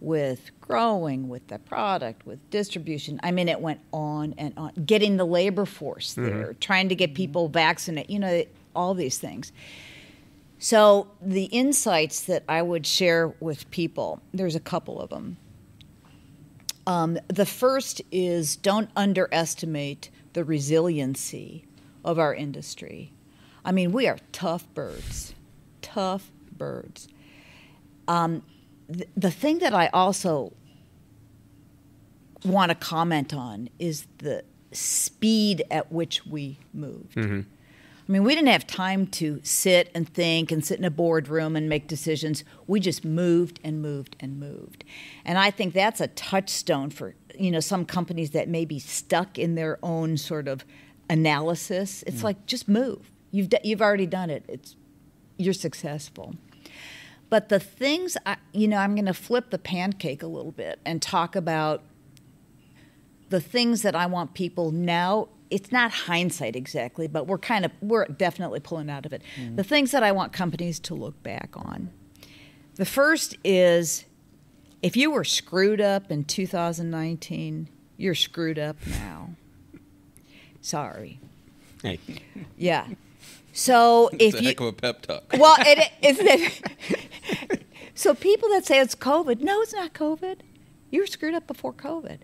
with 0.00 0.50
growing, 0.60 1.28
with 1.28 1.46
the 1.48 1.58
product, 1.58 2.26
with 2.26 2.38
distribution. 2.50 3.18
I 3.22 3.30
mean, 3.30 3.48
it 3.48 3.60
went 3.60 3.80
on 3.92 4.34
and 4.38 4.54
on. 4.56 4.72
Getting 4.84 5.16
the 5.16 5.24
labor 5.24 5.66
force 5.66 6.14
there, 6.14 6.54
trying 6.60 6.88
to 6.88 6.94
get 6.94 7.14
people 7.14 7.48
vaccinated, 7.48 8.10
you 8.10 8.18
know, 8.18 8.44
all 8.74 8.94
these 8.94 9.18
things. 9.18 9.52
So, 10.60 11.08
the 11.20 11.44
insights 11.44 12.22
that 12.22 12.42
I 12.48 12.62
would 12.62 12.84
share 12.84 13.28
with 13.40 13.70
people, 13.70 14.20
there's 14.34 14.56
a 14.56 14.60
couple 14.60 15.00
of 15.00 15.10
them. 15.10 15.36
Um, 16.86 17.18
the 17.28 17.46
first 17.46 18.02
is 18.10 18.56
don't 18.56 18.90
underestimate 18.96 20.10
the 20.32 20.42
resiliency 20.42 21.64
of 22.04 22.18
our 22.18 22.34
industry. 22.34 23.12
I 23.64 23.72
mean, 23.72 23.92
we 23.92 24.08
are 24.08 24.18
tough 24.32 24.72
birds, 24.74 25.34
tough 25.82 26.30
birds. 26.50 27.08
Um, 28.08 28.42
th- 28.92 29.08
the 29.16 29.30
thing 29.30 29.58
that 29.58 29.74
I 29.74 29.88
also 29.88 30.52
want 32.44 32.70
to 32.70 32.74
comment 32.74 33.34
on 33.34 33.68
is 33.78 34.06
the 34.18 34.44
speed 34.72 35.64
at 35.70 35.90
which 35.90 36.26
we 36.26 36.58
moved. 36.72 37.16
Mm-hmm. 37.16 37.40
I 38.08 38.12
mean, 38.12 38.24
we 38.24 38.34
didn't 38.34 38.48
have 38.48 38.66
time 38.66 39.06
to 39.08 39.40
sit 39.42 39.90
and 39.94 40.08
think 40.08 40.50
and 40.50 40.64
sit 40.64 40.78
in 40.78 40.84
a 40.84 40.90
boardroom 40.90 41.56
and 41.56 41.68
make 41.68 41.88
decisions. 41.88 42.42
We 42.66 42.80
just 42.80 43.04
moved 43.04 43.60
and 43.62 43.82
moved 43.82 44.16
and 44.18 44.40
moved. 44.40 44.84
And 45.26 45.36
I 45.36 45.50
think 45.50 45.74
that's 45.74 46.00
a 46.00 46.06
touchstone 46.08 46.88
for, 46.88 47.14
you 47.38 47.50
know, 47.50 47.60
some 47.60 47.84
companies 47.84 48.30
that 48.30 48.48
may 48.48 48.64
be 48.64 48.78
stuck 48.78 49.38
in 49.38 49.56
their 49.56 49.78
own 49.82 50.16
sort 50.16 50.48
of 50.48 50.64
analysis. 51.10 52.02
It's 52.06 52.18
mm-hmm. 52.18 52.24
like 52.24 52.46
just 52.46 52.66
move. 52.66 53.10
You've 53.30 53.48
you've 53.62 53.82
already 53.82 54.06
done 54.06 54.30
it. 54.30 54.44
It's 54.48 54.74
you're 55.36 55.52
successful. 55.52 56.34
But 57.30 57.48
the 57.48 57.60
things 57.60 58.16
I, 58.24 58.36
you 58.52 58.68
know, 58.68 58.78
I'm 58.78 58.94
going 58.94 59.06
to 59.06 59.14
flip 59.14 59.50
the 59.50 59.58
pancake 59.58 60.22
a 60.22 60.26
little 60.26 60.52
bit 60.52 60.78
and 60.84 61.02
talk 61.02 61.36
about 61.36 61.82
the 63.28 63.40
things 63.40 63.82
that 63.82 63.94
I 63.94 64.06
want 64.06 64.34
people 64.34 64.70
now. 64.70 65.28
It's 65.50 65.72
not 65.72 65.90
hindsight 65.90 66.56
exactly, 66.56 67.06
but 67.06 67.26
we're 67.26 67.38
kind 67.38 67.64
of 67.64 67.72
we're 67.80 68.06
definitely 68.06 68.60
pulling 68.60 68.90
out 68.90 69.06
of 69.06 69.12
it. 69.12 69.22
Mm. 69.40 69.56
The 69.56 69.64
things 69.64 69.90
that 69.92 70.02
I 70.02 70.12
want 70.12 70.32
companies 70.32 70.78
to 70.80 70.94
look 70.94 71.22
back 71.22 71.50
on. 71.54 71.90
The 72.74 72.84
first 72.84 73.36
is 73.42 74.04
if 74.82 74.96
you 74.96 75.10
were 75.10 75.24
screwed 75.24 75.80
up 75.80 76.10
in 76.10 76.24
2019, 76.24 77.68
you're 77.96 78.14
screwed 78.14 78.58
up 78.58 78.76
now. 78.86 79.30
Sorry. 80.60 81.18
Hey, 81.82 81.98
Yeah. 82.56 82.86
So 83.58 84.08
It's 84.12 84.36
if 84.36 84.40
a 84.40 84.42
you 84.42 84.48
heck 84.50 84.60
of 84.60 84.66
a 84.68 84.72
pep 84.72 85.02
talk. 85.02 85.24
well, 85.36 85.56
it 85.58 85.90
isn't 86.00 86.28
it. 87.50 87.64
so 87.94 88.14
people 88.14 88.48
that 88.50 88.64
say 88.64 88.78
it's 88.78 88.94
COVID, 88.94 89.40
no, 89.40 89.60
it's 89.62 89.74
not 89.74 89.92
COVID. 89.94 90.36
You 90.90 91.00
were 91.00 91.06
screwed 91.08 91.34
up 91.34 91.48
before 91.48 91.72
COVID. 91.72 92.18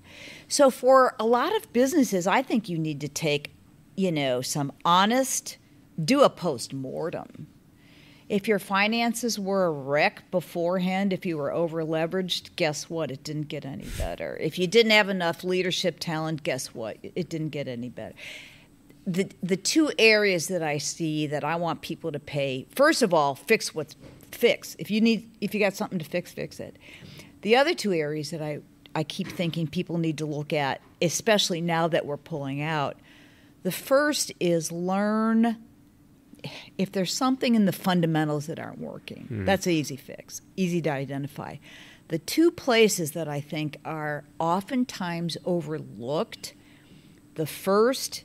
So 0.46 0.70
for 0.70 1.16
a 1.18 1.26
lot 1.26 1.54
of 1.56 1.72
businesses, 1.72 2.28
I 2.28 2.40
think 2.42 2.68
you 2.68 2.78
need 2.78 3.00
to 3.00 3.08
take, 3.08 3.50
you 3.96 4.12
know, 4.12 4.42
some 4.42 4.70
honest, 4.84 5.56
do 6.02 6.22
a 6.22 6.30
post 6.30 6.72
mortem. 6.72 7.48
If 8.28 8.46
your 8.46 8.60
finances 8.60 9.36
were 9.36 9.66
a 9.66 9.72
wreck 9.72 10.30
beforehand, 10.30 11.12
if 11.12 11.26
you 11.26 11.36
were 11.36 11.52
over 11.52 11.82
leveraged, 11.84 12.54
guess 12.54 12.88
what? 12.88 13.10
It 13.10 13.24
didn't 13.24 13.48
get 13.48 13.66
any 13.66 13.86
better. 13.98 14.38
If 14.40 14.56
you 14.56 14.68
didn't 14.68 14.92
have 14.92 15.08
enough 15.08 15.42
leadership 15.42 15.96
talent, 15.98 16.44
guess 16.44 16.68
what? 16.68 16.96
It 17.02 17.28
didn't 17.28 17.48
get 17.50 17.66
any 17.66 17.88
better 17.88 18.14
the 19.06 19.30
the 19.42 19.56
two 19.56 19.90
areas 19.98 20.48
that 20.48 20.62
I 20.62 20.78
see 20.78 21.26
that 21.26 21.44
I 21.44 21.56
want 21.56 21.82
people 21.82 22.12
to 22.12 22.18
pay 22.18 22.66
first 22.74 23.02
of 23.02 23.12
all 23.12 23.34
fix 23.34 23.74
what's 23.74 23.96
fix. 24.30 24.76
If 24.78 24.90
you 24.90 25.00
need 25.00 25.30
if 25.40 25.54
you 25.54 25.60
got 25.60 25.74
something 25.74 25.98
to 25.98 26.04
fix 26.04 26.32
fix 26.32 26.60
it. 26.60 26.76
The 27.42 27.56
other 27.56 27.74
two 27.74 27.92
areas 27.92 28.30
that 28.30 28.42
I 28.42 28.60
I 28.94 29.04
keep 29.04 29.28
thinking 29.28 29.66
people 29.66 29.98
need 29.98 30.18
to 30.18 30.26
look 30.26 30.52
at 30.52 30.80
especially 31.02 31.60
now 31.60 31.88
that 31.88 32.06
we're 32.06 32.16
pulling 32.16 32.62
out 32.62 32.96
the 33.62 33.72
first 33.72 34.32
is 34.40 34.70
learn 34.70 35.56
if 36.76 36.92
there's 36.92 37.12
something 37.12 37.54
in 37.54 37.64
the 37.64 37.72
fundamentals 37.72 38.46
that 38.46 38.58
aren't 38.58 38.78
working. 38.78 39.24
Mm-hmm. 39.24 39.44
That's 39.46 39.66
an 39.66 39.72
easy 39.72 39.96
fix 39.96 40.40
easy 40.56 40.80
to 40.82 40.90
identify. 40.90 41.56
The 42.08 42.18
two 42.18 42.50
places 42.50 43.12
that 43.12 43.28
I 43.28 43.40
think 43.40 43.78
are 43.84 44.24
oftentimes 44.38 45.36
overlooked 45.44 46.54
the 47.34 47.46
first 47.46 48.24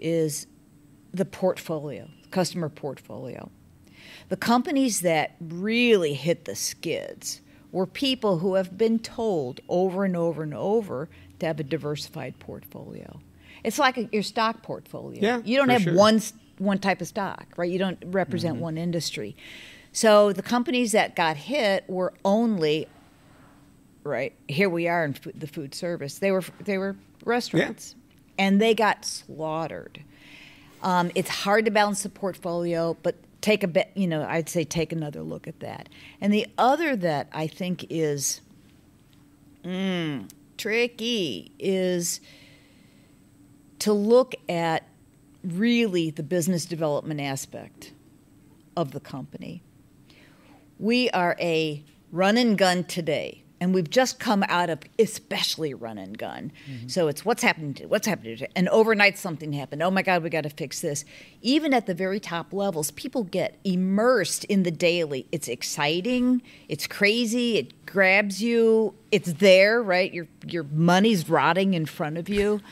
is 0.00 0.46
the 1.12 1.24
portfolio, 1.24 2.08
customer 2.30 2.68
portfolio. 2.68 3.50
The 4.28 4.36
companies 4.36 5.00
that 5.00 5.36
really 5.40 6.14
hit 6.14 6.44
the 6.44 6.54
skids 6.54 7.40
were 7.72 7.86
people 7.86 8.38
who 8.38 8.54
have 8.54 8.76
been 8.76 8.98
told 8.98 9.60
over 9.68 10.04
and 10.04 10.16
over 10.16 10.42
and 10.42 10.54
over 10.54 11.08
to 11.38 11.46
have 11.46 11.60
a 11.60 11.64
diversified 11.64 12.38
portfolio. 12.38 13.20
It's 13.62 13.78
like 13.78 13.98
a, 13.98 14.08
your 14.12 14.22
stock 14.22 14.62
portfolio. 14.62 15.20
Yeah, 15.20 15.40
you 15.44 15.56
don't 15.56 15.68
have 15.68 15.82
sure. 15.82 15.94
one 15.94 16.20
one 16.58 16.78
type 16.78 17.00
of 17.00 17.08
stock, 17.08 17.46
right? 17.56 17.70
You 17.70 17.78
don't 17.78 18.02
represent 18.06 18.54
mm-hmm. 18.54 18.62
one 18.62 18.78
industry. 18.78 19.34
So 19.92 20.32
the 20.32 20.42
companies 20.42 20.92
that 20.92 21.16
got 21.16 21.36
hit 21.36 21.84
were 21.88 22.12
only 22.24 22.86
right 24.04 24.32
here 24.48 24.68
we 24.68 24.88
are 24.88 25.04
in 25.04 25.14
food, 25.14 25.38
the 25.38 25.46
food 25.46 25.74
service. 25.74 26.18
They 26.18 26.30
were 26.30 26.44
they 26.64 26.78
were 26.78 26.96
restaurants, 27.24 27.94
and 28.40 28.58
they 28.58 28.72
got 28.72 29.04
slaughtered. 29.04 30.02
Um, 30.82 31.10
it's 31.14 31.28
hard 31.28 31.66
to 31.66 31.70
balance 31.70 32.02
the 32.02 32.08
portfolio, 32.08 32.96
but 33.02 33.16
take 33.42 33.62
a 33.62 33.68
bit. 33.68 33.90
You 33.94 34.06
know, 34.06 34.26
I'd 34.26 34.48
say 34.48 34.64
take 34.64 34.92
another 34.92 35.22
look 35.22 35.46
at 35.46 35.60
that. 35.60 35.90
And 36.22 36.32
the 36.32 36.46
other 36.56 36.96
that 36.96 37.28
I 37.32 37.46
think 37.46 37.84
is 37.90 38.40
mm, 39.62 40.26
tricky 40.56 41.52
is 41.58 42.22
to 43.80 43.92
look 43.92 44.34
at 44.48 44.84
really 45.44 46.10
the 46.10 46.22
business 46.22 46.64
development 46.64 47.20
aspect 47.20 47.92
of 48.74 48.92
the 48.92 49.00
company. 49.00 49.62
We 50.78 51.10
are 51.10 51.36
a 51.38 51.84
run 52.10 52.38
and 52.38 52.56
gun 52.56 52.84
today, 52.84 53.44
and 53.60 53.74
we've 53.74 53.90
just 53.90 54.18
come 54.18 54.42
out 54.48 54.70
of 54.70 54.80
especially 54.98 55.74
run 55.74 55.98
and 55.98 56.16
gun. 56.16 56.50
Mm-hmm. 56.68 56.88
So 56.88 57.08
it's 57.08 57.24
what's 57.24 57.42
happening 57.42 57.74
to 57.74 57.86
what's 57.86 58.06
happening 58.06 58.36
to 58.38 58.48
and 58.56 58.68
overnight 58.70 59.18
something 59.18 59.52
happened. 59.52 59.82
Oh 59.82 59.90
my 59.90 60.02
God, 60.02 60.22
we 60.22 60.30
got 60.30 60.44
to 60.44 60.50
fix 60.50 60.80
this. 60.80 61.04
Even 61.42 61.74
at 61.74 61.86
the 61.86 61.94
very 61.94 62.18
top 62.18 62.52
levels, 62.52 62.90
people 62.92 63.24
get 63.24 63.58
immersed 63.62 64.44
in 64.44 64.62
the 64.62 64.70
daily. 64.70 65.26
It's 65.30 65.48
exciting, 65.48 66.42
it's 66.68 66.86
crazy, 66.86 67.58
it 67.58 67.86
grabs 67.86 68.42
you, 68.42 68.94
it's 69.12 69.34
there, 69.34 69.82
right? 69.82 70.12
Your 70.12 70.26
your 70.46 70.64
money's 70.64 71.28
rotting 71.28 71.74
in 71.74 71.86
front 71.86 72.18
of 72.18 72.28
you. 72.28 72.60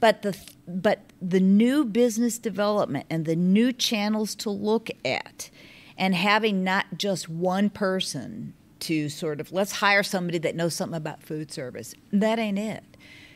But 0.00 0.22
the 0.22 0.38
but 0.68 1.00
the 1.20 1.40
new 1.40 1.84
business 1.84 2.38
development 2.38 3.06
and 3.10 3.24
the 3.24 3.34
new 3.34 3.72
channels 3.72 4.36
to 4.36 4.50
look 4.50 4.90
at 5.04 5.50
and 5.96 6.14
having 6.14 6.62
not 6.62 6.86
just 6.96 7.28
one 7.28 7.68
person 7.68 8.54
to 8.80 9.08
sort 9.08 9.40
of 9.40 9.52
let's 9.52 9.72
hire 9.72 10.02
somebody 10.02 10.38
that 10.38 10.56
knows 10.56 10.74
something 10.74 10.96
about 10.96 11.22
food 11.22 11.52
service. 11.52 11.94
That 12.12 12.38
ain't 12.38 12.58
it. 12.58 12.84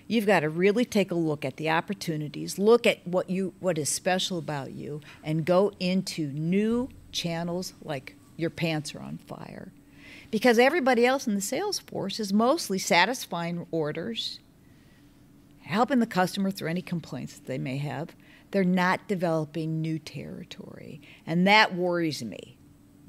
You've 0.07 0.27
got 0.27 0.41
to 0.41 0.49
really 0.49 0.85
take 0.85 1.11
a 1.11 1.15
look 1.17 1.45
at 1.45 1.57
the 1.57 1.71
opportunities, 1.71 2.59
look 2.59 2.87
at 2.87 3.07
what 3.07 3.31
you 3.31 3.55
what 3.61 3.79
is 3.79 3.89
special 3.89 4.39
about 4.39 4.73
you, 4.73 5.01
and 5.23 5.45
go 5.45 5.73
into 5.81 6.27
new 6.29 6.89
channels 7.13 7.73
like 7.83 8.17
your 8.37 8.51
pants 8.51 8.95
are 8.95 9.01
on 9.01 9.19
fire. 9.19 9.73
Because 10.31 10.59
everybody 10.59 11.07
else 11.07 11.27
in 11.27 11.35
the 11.35 11.41
sales 11.41 11.79
force 11.79 12.19
is 12.19 12.33
mostly 12.33 12.79
satisfying 12.79 13.67
orders, 13.71 14.41
helping 15.61 15.99
the 15.99 16.07
customer 16.07 16.51
through 16.51 16.71
any 16.71 16.83
complaints 16.83 17.35
that 17.35 17.47
they 17.47 17.59
may 17.59 17.77
have. 17.79 18.11
They're 18.51 18.65
not 18.65 19.09
developing 19.09 19.81
new 19.81 19.99
territory, 19.99 21.01
and 21.27 21.47
that 21.47 21.75
worries 21.75 22.23
me. 22.23 22.59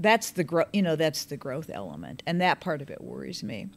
That's 0.03 0.31
the 0.31 0.43
growth, 0.43 0.67
you 0.73 0.81
know, 0.81 0.95
that's 0.97 1.23
the 1.23 1.37
growth 1.37 1.69
element, 1.73 2.21
and 2.25 2.39
that 2.41 2.59
part 2.59 2.81
of 2.81 2.91
it 2.91 3.01
worries 3.01 3.41
me. 3.41 3.69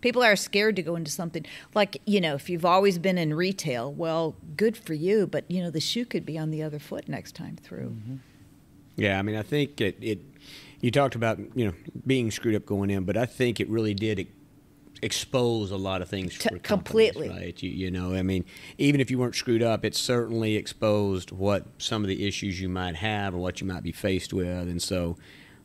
People 0.00 0.22
are 0.22 0.36
scared 0.36 0.76
to 0.76 0.82
go 0.82 0.96
into 0.96 1.10
something 1.10 1.46
like, 1.74 2.02
you 2.04 2.20
know, 2.20 2.34
if 2.34 2.50
you've 2.50 2.64
always 2.64 2.98
been 2.98 3.16
in 3.16 3.32
retail, 3.32 3.90
well, 3.90 4.34
good 4.56 4.76
for 4.76 4.94
you, 4.94 5.26
but 5.26 5.48
you 5.48 5.62
know, 5.62 5.70
the 5.70 5.80
shoe 5.80 6.04
could 6.04 6.26
be 6.26 6.36
on 6.36 6.50
the 6.50 6.62
other 6.62 6.80
foot 6.80 7.08
next 7.08 7.36
time 7.36 7.56
through. 7.56 7.90
Mm-hmm. 7.90 8.16
Yeah, 8.96 9.18
I 9.18 9.22
mean, 9.22 9.36
I 9.36 9.42
think 9.42 9.80
it, 9.80 9.96
it. 10.00 10.18
You 10.80 10.90
talked 10.90 11.14
about 11.14 11.38
you 11.54 11.66
know 11.66 11.72
being 12.04 12.32
screwed 12.32 12.56
up 12.56 12.66
going 12.66 12.90
in, 12.90 13.04
but 13.04 13.16
I 13.16 13.24
think 13.24 13.60
it 13.60 13.68
really 13.68 13.94
did 13.94 14.26
expose 15.02 15.70
a 15.70 15.76
lot 15.76 16.02
of 16.02 16.08
things 16.08 16.36
T- 16.38 16.48
completely. 16.60 17.28
right? 17.28 17.62
You, 17.62 17.70
you 17.70 17.90
know, 17.90 18.14
I 18.14 18.22
mean, 18.22 18.44
even 18.78 19.00
if 19.00 19.10
you 19.10 19.18
weren't 19.18 19.34
screwed 19.34 19.62
up, 19.62 19.84
it 19.84 19.94
certainly 19.94 20.56
exposed 20.56 21.30
what 21.30 21.66
some 21.78 22.02
of 22.02 22.08
the 22.08 22.26
issues 22.26 22.60
you 22.60 22.68
might 22.68 22.96
have 22.96 23.34
or 23.34 23.38
what 23.38 23.60
you 23.60 23.66
might 23.66 23.82
be 23.82 23.92
faced 23.92 24.32
with, 24.32 24.46
and 24.68 24.82
so, 24.82 25.16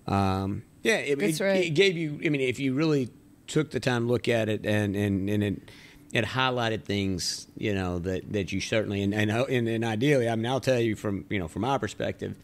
um, 0.09 0.63
yeah, 0.83 0.97
it, 0.97 1.21
it, 1.21 1.39
right. 1.39 1.65
it 1.65 1.69
gave 1.71 1.97
you. 1.97 2.19
I 2.25 2.29
mean, 2.29 2.41
if 2.41 2.59
you 2.59 2.73
really 2.73 3.09
took 3.47 3.71
the 3.71 3.79
time 3.79 4.07
to 4.07 4.11
look 4.11 4.27
at 4.27 4.49
it 4.49 4.65
and 4.65 4.95
and 4.95 5.29
and 5.29 5.43
it. 5.43 5.71
It 6.11 6.25
highlighted 6.25 6.85
things, 6.85 7.45
you 7.55 7.75
know, 7.75 7.99
that, 7.99 8.33
that 8.33 8.51
you 8.51 8.61
certainly 8.61 9.03
and, 9.03 9.13
and 9.13 9.29
and 9.29 9.67
and 9.69 9.85
ideally, 9.85 10.27
I 10.27 10.35
mean, 10.35 10.47
I'll 10.47 10.59
tell 10.59 10.79
you 10.79 10.95
from 10.95 11.25
you 11.29 11.37
know 11.37 11.47
from 11.47 11.61
my 11.61 11.77
perspective, 11.77 12.35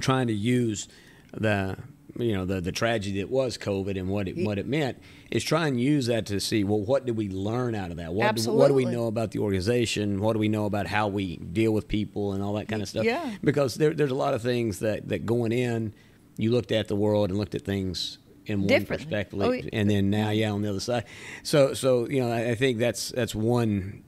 trying 0.00 0.26
to 0.26 0.34
use 0.34 0.86
the 1.32 1.78
you 2.18 2.34
know 2.34 2.44
the 2.44 2.60
the 2.60 2.72
tragedy 2.72 3.20
that 3.20 3.30
was 3.30 3.56
COVID 3.56 3.98
and 3.98 4.10
what 4.10 4.28
it 4.28 4.36
what 4.36 4.58
it 4.58 4.66
meant 4.66 4.98
is 5.30 5.42
try 5.42 5.66
and 5.66 5.80
use 5.80 6.06
that 6.06 6.26
to 6.26 6.38
see 6.40 6.62
well 6.62 6.80
what 6.80 7.06
did 7.06 7.16
we 7.16 7.30
learn 7.30 7.74
out 7.74 7.90
of 7.90 7.96
that 7.96 8.12
what 8.12 8.36
do, 8.36 8.52
what 8.52 8.68
do 8.68 8.74
we 8.74 8.84
know 8.84 9.06
about 9.06 9.30
the 9.30 9.38
organization 9.38 10.20
what 10.20 10.34
do 10.34 10.38
we 10.38 10.48
know 10.48 10.66
about 10.66 10.86
how 10.86 11.08
we 11.08 11.38
deal 11.38 11.72
with 11.72 11.88
people 11.88 12.34
and 12.34 12.42
all 12.42 12.52
that 12.52 12.68
kind 12.68 12.82
of 12.82 12.88
stuff 12.88 13.04
Yeah. 13.04 13.34
because 13.42 13.76
there, 13.76 13.94
there's 13.94 14.10
a 14.12 14.14
lot 14.14 14.34
of 14.34 14.42
things 14.42 14.78
that 14.80 15.08
that 15.08 15.26
going 15.26 15.52
in 15.52 15.92
you 16.36 16.50
looked 16.50 16.72
at 16.72 16.88
the 16.88 16.96
world 16.96 17.30
and 17.30 17.38
looked 17.38 17.54
at 17.54 17.62
things 17.62 18.18
in 18.46 18.66
one 18.66 18.84
perspective 18.84 19.40
Oh, 19.40 19.52
and 19.72 19.88
then 19.88 20.10
now 20.10 20.30
yeah 20.30 20.50
on 20.50 20.62
the 20.62 20.68
other 20.68 20.80
side. 20.80 21.04
So 21.42 21.74
so 21.74 22.08
you 22.08 22.20
know 22.20 22.30
I, 22.30 22.50
I 22.50 22.54
think 22.54 22.78
that's 22.78 23.10
that's 23.10 23.34
one 23.34 24.02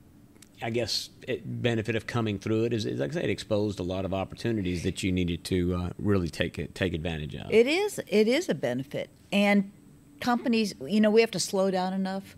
I 0.61 0.71
guess 0.71 1.09
it, 1.27 1.61
benefit 1.61 1.95
of 1.95 2.07
coming 2.07 2.39
through 2.39 2.65
it 2.65 2.73
is, 2.73 2.85
is 2.85 2.99
like 2.99 3.11
I 3.11 3.13
said, 3.13 3.25
it 3.25 3.29
exposed 3.29 3.79
a 3.79 3.83
lot 3.83 4.05
of 4.05 4.13
opportunities 4.13 4.81
that 4.83 5.03
you 5.03 5.11
needed 5.11 5.43
to 5.45 5.75
uh, 5.75 5.89
really 5.99 6.29
take 6.29 6.57
it, 6.57 6.73
take 6.73 6.95
advantage 6.95 7.35
of. 7.35 7.51
It 7.51 7.67
is 7.67 7.99
it 8.07 8.27
is 8.27 8.49
a 8.49 8.55
benefit, 8.55 9.09
and 9.31 9.71
companies, 10.19 10.73
you 10.81 10.99
know, 10.99 11.09
we 11.09 11.21
have 11.21 11.31
to 11.31 11.39
slow 11.39 11.69
down 11.71 11.93
enough 11.93 12.35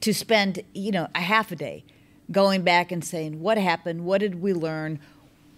to 0.00 0.12
spend, 0.14 0.62
you 0.72 0.90
know, 0.90 1.08
a 1.14 1.20
half 1.20 1.52
a 1.52 1.56
day 1.56 1.84
going 2.30 2.62
back 2.62 2.90
and 2.90 3.04
saying 3.04 3.40
what 3.40 3.58
happened, 3.58 4.04
what 4.04 4.18
did 4.18 4.40
we 4.40 4.52
learn, 4.52 4.98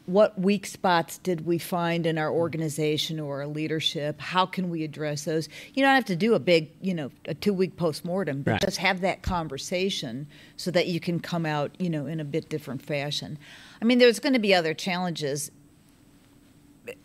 what 0.07 0.39
weak 0.39 0.67
spots 0.67 1.17
did 1.19 1.47
we 1.47 1.57
find 1.59 2.05
in 2.07 2.19
our 2.19 2.31
organization 2.31 3.19
or 3.19 3.41
our 3.41 3.47
leadership, 3.47 4.21
how 4.21 4.45
can 4.45 4.69
we 4.69 4.85
address 4.85 5.25
those? 5.25 5.49
You 5.73 5.83
don't 5.83 5.95
have 5.95 6.05
to 6.07 6.17
do 6.17 6.35
a 6.35 6.39
big, 6.39 6.69
you 6.83 6.93
know, 6.93 7.11
a 7.27 7.33
two 7.35 7.55
week 7.55 7.77
postmortem, 7.77 8.43
but 8.43 8.51
Right. 8.53 8.61
just 8.61 8.77
have 8.79 9.01
that 9.01 9.23
conversation 9.23 10.27
so 10.59 10.71
that 10.73 10.89
you 10.89 11.01
can 11.01 11.21
come 11.21 11.47
out, 11.47 11.71
you 11.79 11.89
know, 11.89 12.05
in 12.07 12.21
a 12.21 12.25
bit 12.25 12.51
different 12.51 12.83
fashion. 12.83 13.39
I 13.81 13.87
mean, 13.87 13.99
there's 13.99 14.21
going 14.21 14.35
to 14.35 14.39
be 14.39 14.55
other 14.55 14.75
challenges 14.75 15.51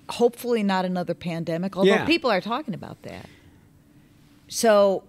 hopefully 0.10 0.62
not 0.62 0.84
another 0.84 1.14
pandemic, 1.14 1.78
although 1.78 1.92
Yeah. 1.92 2.06
people 2.06 2.30
are 2.30 2.42
talking 2.42 2.74
about 2.74 3.02
that. 3.04 3.26
So, 4.50 5.04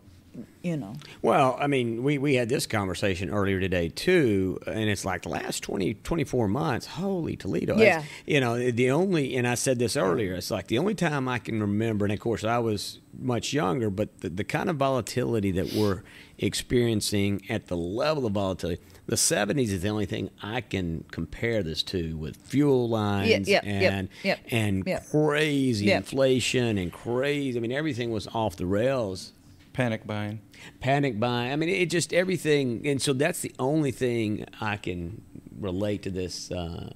you 0.63 0.77
know, 0.77 0.95
Well, 1.23 1.57
I 1.59 1.67
mean, 1.67 2.03
we, 2.03 2.19
we 2.19 2.35
had 2.35 2.49
this 2.49 2.67
conversation 2.67 3.31
earlier 3.31 3.59
today 3.61 3.89
too, 3.89 4.59
and 4.67 4.91
it's 4.91 5.05
like 5.05 5.23
the 5.23 5.31
last 5.31 5.63
20, 5.63 5.95
24 5.95 6.49
months, 6.49 6.87
holy 6.87 7.37
Toledo. 7.37 7.77
Yeah. 7.79 8.05
You 8.27 8.41
know, 8.41 8.71
the 8.71 8.91
only, 8.91 9.37
and 9.37 9.49
I 9.49 9.55
said 9.55 9.79
this 9.79 9.97
earlier, 9.97 10.35
it's 10.35 10.51
like 10.51 10.67
the 10.67 10.79
only 10.79 10.95
time 10.95 11.29
I 11.29 11.39
can 11.39 11.61
remember, 11.61 12.05
and 12.05 12.13
of 12.13 12.21
course 12.21 12.45
I 12.45 12.59
was 12.59 13.01
much 13.19 13.53
younger, 13.53 13.91
but 13.91 14.21
the, 14.21 14.29
the 14.29 14.45
kind 14.45 14.69
of 14.69 14.77
volatility 14.77 15.51
that 15.53 15.73
we're 15.73 16.03
experiencing 16.39 17.43
at 17.49 17.69
the 17.69 17.77
level 17.77 18.27
of 18.27 18.33
volatility, 18.35 18.83
the 19.07 19.17
70s 19.17 19.71
is 19.71 19.83
the 19.83 19.89
only 19.89 20.07
thing 20.07 20.31
I 20.43 20.61
can 20.61 21.05
compare 21.11 21.63
this 21.63 21.83
to 21.85 22.17
with 22.17 22.37
fuel 22.37 22.89
lines 22.89 23.49
yep, 23.49 23.65
yep, 23.65 23.65
and, 23.65 24.09
yep, 24.23 24.41
and 24.51 24.85
crazy 25.11 25.91
inflation 25.91 26.77
and 26.77 26.93
crazy, 26.93 27.59
I 27.59 27.61
mean, 27.63 27.73
everything 27.73 28.11
was 28.11 28.27
off 28.29 28.57
the 28.57 28.67
rails 28.67 29.33
Panic 29.73 30.07
buying. 30.07 30.41
panic 30.81 31.19
buying. 31.21 31.53
I 31.53 31.57
mean, 31.57 31.69
it 31.69 31.91
just 31.91 32.13
everything, 32.13 32.87
and 32.87 33.01
so 33.01 33.13
that's 33.13 33.41
the 33.41 33.53
only 33.59 33.93
thing 33.93 34.45
I 34.61 34.77
can 34.77 35.23
relate 35.59 36.03
to 36.03 36.11
this 36.11 36.51
uh, 36.51 36.93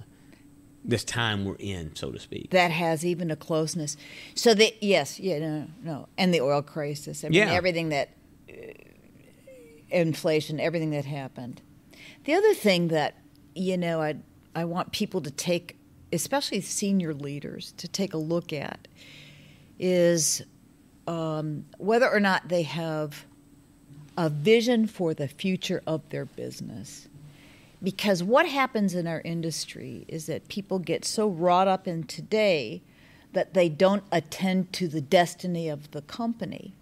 this 0.83 1.03
time 1.03 1.45
we're 1.45 1.55
in, 1.57 1.95
so 1.95 2.11
to 2.11 2.19
speak. 2.19 2.49
that 2.51 2.71
has 2.71 3.05
even 3.05 3.31
a 3.31 3.35
closeness. 3.35 3.95
So 4.35 4.53
that 4.53 4.83
yes, 4.83 5.19
yeah, 5.19 5.39
no, 5.39 5.67
no, 5.83 6.07
and 6.17 6.33
the 6.33 6.41
oil 6.41 6.61
crisis. 6.61 7.23
I 7.23 7.29
mean, 7.29 7.39
Yeah. 7.39 7.53
everything 7.53 7.89
that 7.89 8.09
uh, 8.49 8.53
inflation, 9.89 10.59
everything 10.59 10.91
that 10.91 11.05
happened. 11.05 11.61
The 12.25 12.33
other 12.33 12.53
thing 12.53 12.89
that 12.89 13.15
you 13.55 13.77
know, 13.77 14.01
I 14.01 14.15
I 14.53 14.65
want 14.65 14.91
people 14.91 15.21
to 15.21 15.31
take, 15.31 15.77
especially 16.11 16.61
senior 16.61 17.13
leaders, 17.13 17.73
to 17.77 17.87
take 17.87 18.13
a 18.13 18.17
look 18.17 18.51
at, 18.51 18.87
is 19.79 20.41
um, 21.07 21.65
whether 21.77 22.09
or 22.09 22.19
not 22.19 22.47
they 22.49 22.63
have 22.63 23.25
a 24.17 24.29
vision 24.29 24.87
for 24.87 25.13
the 25.13 25.27
future 25.27 25.81
of 25.85 26.07
their 26.09 26.25
business. 26.25 27.07
Because 27.83 28.23
what 28.23 28.47
happens 28.47 28.95
in 28.95 29.05
our 29.05 29.21
industry 29.21 30.05
is 30.07 30.25
that 30.27 30.47
people 30.47 30.79
get 30.79 31.05
so 31.05 31.27
wrought 31.27 31.67
up 31.67 31.87
in 31.87 32.03
today 32.03 32.81
that 33.33 33.53
they 33.53 33.67
don't 33.69 34.03
attend 34.11 34.71
to 34.73 34.87
the 34.87 35.01
destiny 35.01 35.67
of 35.67 35.91
the 35.91 36.01
company. 36.01 36.73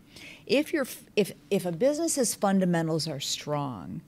If 0.46 0.72
you're 0.72 0.88
if 1.16 1.34
if 1.50 1.66
a 1.66 1.72
business's 1.72 2.36
fundamentals 2.36 3.08
are 3.08 3.20
strong, 3.20 4.02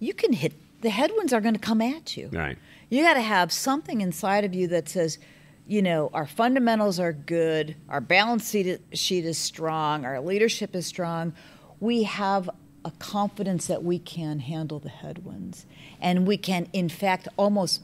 you 0.00 0.12
can 0.12 0.32
hit 0.32 0.54
the 0.84 0.90
headwinds 0.90 1.32
are 1.32 1.40
going 1.40 1.54
to 1.54 1.60
come 1.60 1.80
at 1.80 2.16
you. 2.16 2.28
Right. 2.30 2.58
You 2.90 3.02
got 3.02 3.14
to 3.14 3.22
have 3.22 3.50
something 3.50 4.02
inside 4.02 4.44
of 4.44 4.54
you 4.54 4.68
that 4.68 4.88
says, 4.88 5.18
you 5.66 5.82
know, 5.82 6.10
our 6.12 6.26
fundamentals 6.26 7.00
are 7.00 7.12
good, 7.12 7.74
our 7.88 8.00
balance 8.00 8.50
sheet 8.50 9.24
is 9.24 9.38
strong, 9.38 10.04
our 10.04 10.20
leadership 10.20 10.74
is 10.74 10.86
strong. 10.86 11.32
We 11.80 12.02
have 12.04 12.50
a 12.84 12.90
confidence 12.98 13.66
that 13.66 13.82
we 13.82 13.98
can 13.98 14.40
handle 14.40 14.78
the 14.78 14.90
headwinds, 14.90 15.64
and 16.00 16.26
we 16.26 16.36
can, 16.36 16.68
in 16.72 16.88
fact, 16.88 17.28
almost 17.36 17.80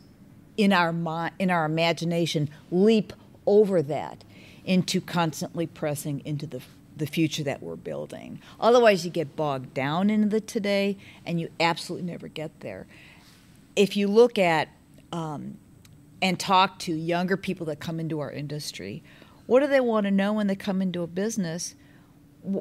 in 0.57 0.73
our 0.73 0.95
in 1.39 1.51
our 1.51 1.65
imagination, 1.65 2.51
leap 2.71 3.13
over 3.47 3.81
that 3.83 4.25
into 4.65 5.01
constantly 5.01 5.67
pressing 5.67 6.21
into 6.25 6.47
the 6.47 6.61
the 6.97 7.07
future 7.07 7.43
that 7.43 7.63
we're 7.63 7.77
building. 7.77 8.41
Otherwise, 8.61 9.07
you 9.07 9.11
get 9.11 9.35
bogged 9.37 9.73
down 9.73 10.11
into 10.11 10.29
the 10.29 10.41
today, 10.41 10.99
and 11.25 11.41
you 11.41 11.49
absolutely 11.59 12.07
never 12.07 12.29
get 12.29 12.61
there 12.61 12.87
if 13.77 13.97
you 13.97 14.09
look 14.09 14.39
at 14.39 14.69
um, 15.13 15.57
and 16.23 16.39
talk 16.39 16.79
to 16.81 16.93
younger 16.95 17.37
people 17.37 17.67
that 17.67 17.81
come 17.81 17.99
into 18.01 18.21
our 18.21 18.31
industry, 18.31 19.03
what 19.47 19.61
do 19.61 19.67
they 19.67 19.81
want 19.81 20.05
to 20.05 20.11
know 20.11 20.33
when 20.33 20.47
they 20.47 20.57
come 20.57 20.81
into 20.83 21.03
a 21.03 21.07
business? 21.07 21.75
Wh- 22.43 22.59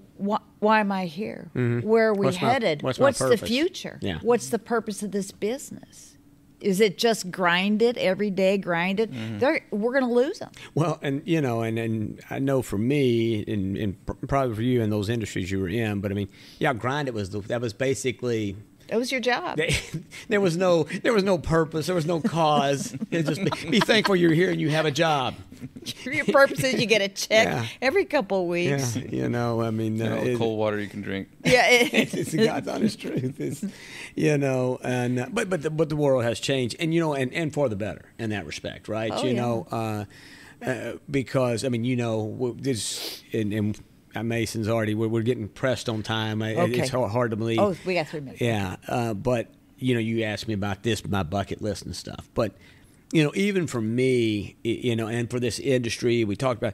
why 0.60 0.80
am 0.80 0.92
I 0.92 1.06
here? 1.06 1.50
Where 1.54 2.10
are 2.10 2.14
we 2.14 2.18
Mm-hmm. 2.20 2.24
What's 2.26 2.42
my- 2.42 2.50
headed? 2.52 2.82
what's 2.84 3.20
the 3.20 3.38
future? 3.38 4.00
Yeah. 4.02 4.20
What's 4.22 4.50
the 4.50 4.60
purpose 4.60 5.04
of 5.04 5.12
this 5.12 5.32
business? 5.32 6.16
Is 6.62 6.82
it 6.82 6.98
just 6.98 7.32
grind 7.32 7.82
it 7.82 7.96
every 7.98 8.30
day, 8.30 8.58
grind 8.58 9.00
it? 9.00 9.10
Mm-hmm. 9.14 9.78
We're 9.78 9.94
going 9.98 10.04
to 10.04 10.14
lose 10.14 10.40
them. 10.40 10.52
Well, 10.76 11.00
and 11.02 11.22
you 11.26 11.40
know, 11.40 11.62
and, 11.62 11.80
and 11.80 12.20
I 12.30 12.40
know 12.40 12.62
for 12.62 12.78
me, 12.78 13.46
and, 13.48 13.78
and 13.78 13.96
probably 14.28 14.56
for 14.56 14.62
you 14.62 14.82
in 14.82 14.90
those 14.90 15.08
industries 15.08 15.50
you 15.50 15.60
were 15.62 15.70
in, 15.70 16.02
but 16.02 16.12
I 16.12 16.16
mean, 16.16 16.28
yeah, 16.58 16.74
grind 16.74 17.08
it 17.08 17.14
was 17.14 17.30
the, 17.30 17.40
that 17.42 17.62
was 17.62 17.72
basically 17.72 18.58
That 18.90 18.98
was 18.98 19.12
your 19.12 19.22
job. 19.22 19.60
there 20.30 20.42
was 20.42 20.58
no 20.58 20.84
there 20.84 21.14
was 21.14 21.24
no 21.24 21.38
purpose, 21.38 21.86
there 21.86 21.96
was 21.96 22.06
no 22.06 22.20
cause. 22.22 22.96
It 23.12 23.24
just 23.24 23.44
be, 23.44 23.70
be 23.70 23.80
thankful 23.80 24.16
you're 24.16 24.34
here 24.34 24.50
and 24.52 24.60
you 24.60 24.70
have 24.70 24.86
a 24.86 24.92
job. 24.92 25.36
your 26.06 26.26
purpose 26.26 26.64
is 26.64 26.80
you 26.80 26.86
get 26.86 27.02
a 27.02 27.10
check 27.10 27.48
Yeah. 27.48 27.66
every 27.82 28.06
couple 28.06 28.40
of 28.52 28.58
Yeah, 28.58 28.76
weeks. 28.78 28.96
you 28.96 29.28
know, 29.30 29.62
I 29.62 29.72
mean, 29.72 29.98
You 29.98 30.06
know, 30.06 30.18
uh, 30.18 30.22
it- 30.24 30.38
cold 30.38 30.58
water 30.58 30.80
you 30.80 30.88
can 30.88 31.02
drink. 31.02 31.28
Yeah. 31.44 31.68
it- 31.70 31.94
it's, 31.94 32.14
it's 32.22 32.32
the 32.32 32.46
God's 32.46 32.68
honest 32.68 33.00
truth. 33.00 33.40
It's, 33.40 33.64
you 34.16 34.38
know, 34.38 34.80
and 34.84 35.20
uh, 35.20 35.28
but 35.32 35.50
but 35.50 35.62
the, 35.62 35.70
but 35.70 35.90
the 35.90 35.96
world 35.96 36.24
has 36.24 36.40
changed, 36.40 36.76
and 36.80 36.94
you 36.94 37.00
know, 37.00 37.14
and, 37.14 37.34
and 37.34 37.54
for 37.54 37.70
the 37.70 37.76
better 37.76 38.06
in 38.18 38.30
that 38.32 38.46
respect, 38.46 38.88
right? 38.88 39.12
Oh, 39.14 39.24
you 39.24 39.34
yeah. 39.34 39.42
know, 39.42 39.68
uh, 39.72 40.06
uh, 40.66 40.94
because 41.10 41.64
I 41.64 41.70
mean, 41.70 41.84
you 41.84 41.96
know, 41.96 42.56
this 42.60 43.24
and, 43.34 43.54
and 43.54 43.80
Mason's 44.24 44.68
already 44.68 44.96
we're, 44.96 45.08
we're 45.08 45.22
getting 45.22 45.48
pressed 45.48 45.88
on 45.90 46.04
time. 46.04 46.42
I- 46.42 46.56
Okay. 46.56 46.80
It's 46.80 46.90
hard, 46.90 47.12
hard 47.12 47.32
to 47.32 47.38
believe. 47.38 47.60
oh, 47.60 47.76
we 47.86 47.94
got 47.94 48.08
three 48.08 48.20
minutes. 48.22 48.42
Yeah, 48.42 48.76
uh, 48.88 49.14
but 49.14 49.48
you 49.78 49.94
know, 49.94 50.00
you 50.00 50.24
asked 50.24 50.48
me 50.48 50.54
about 50.54 50.84
this, 50.84 51.06
my 51.06 51.24
bucket 51.24 51.62
list 51.62 51.86
and 51.86 51.96
stuff. 51.96 52.28
But 52.34 52.54
you 53.14 53.24
know, 53.24 53.32
even 53.36 53.66
for 53.68 53.82
me, 53.82 54.56
you 54.64 54.96
know, 54.96 55.08
and 55.08 55.30
for 55.30 55.40
this 55.40 55.58
industry, 55.60 56.24
we 56.26 56.36
talked 56.36 56.62
about, 56.62 56.74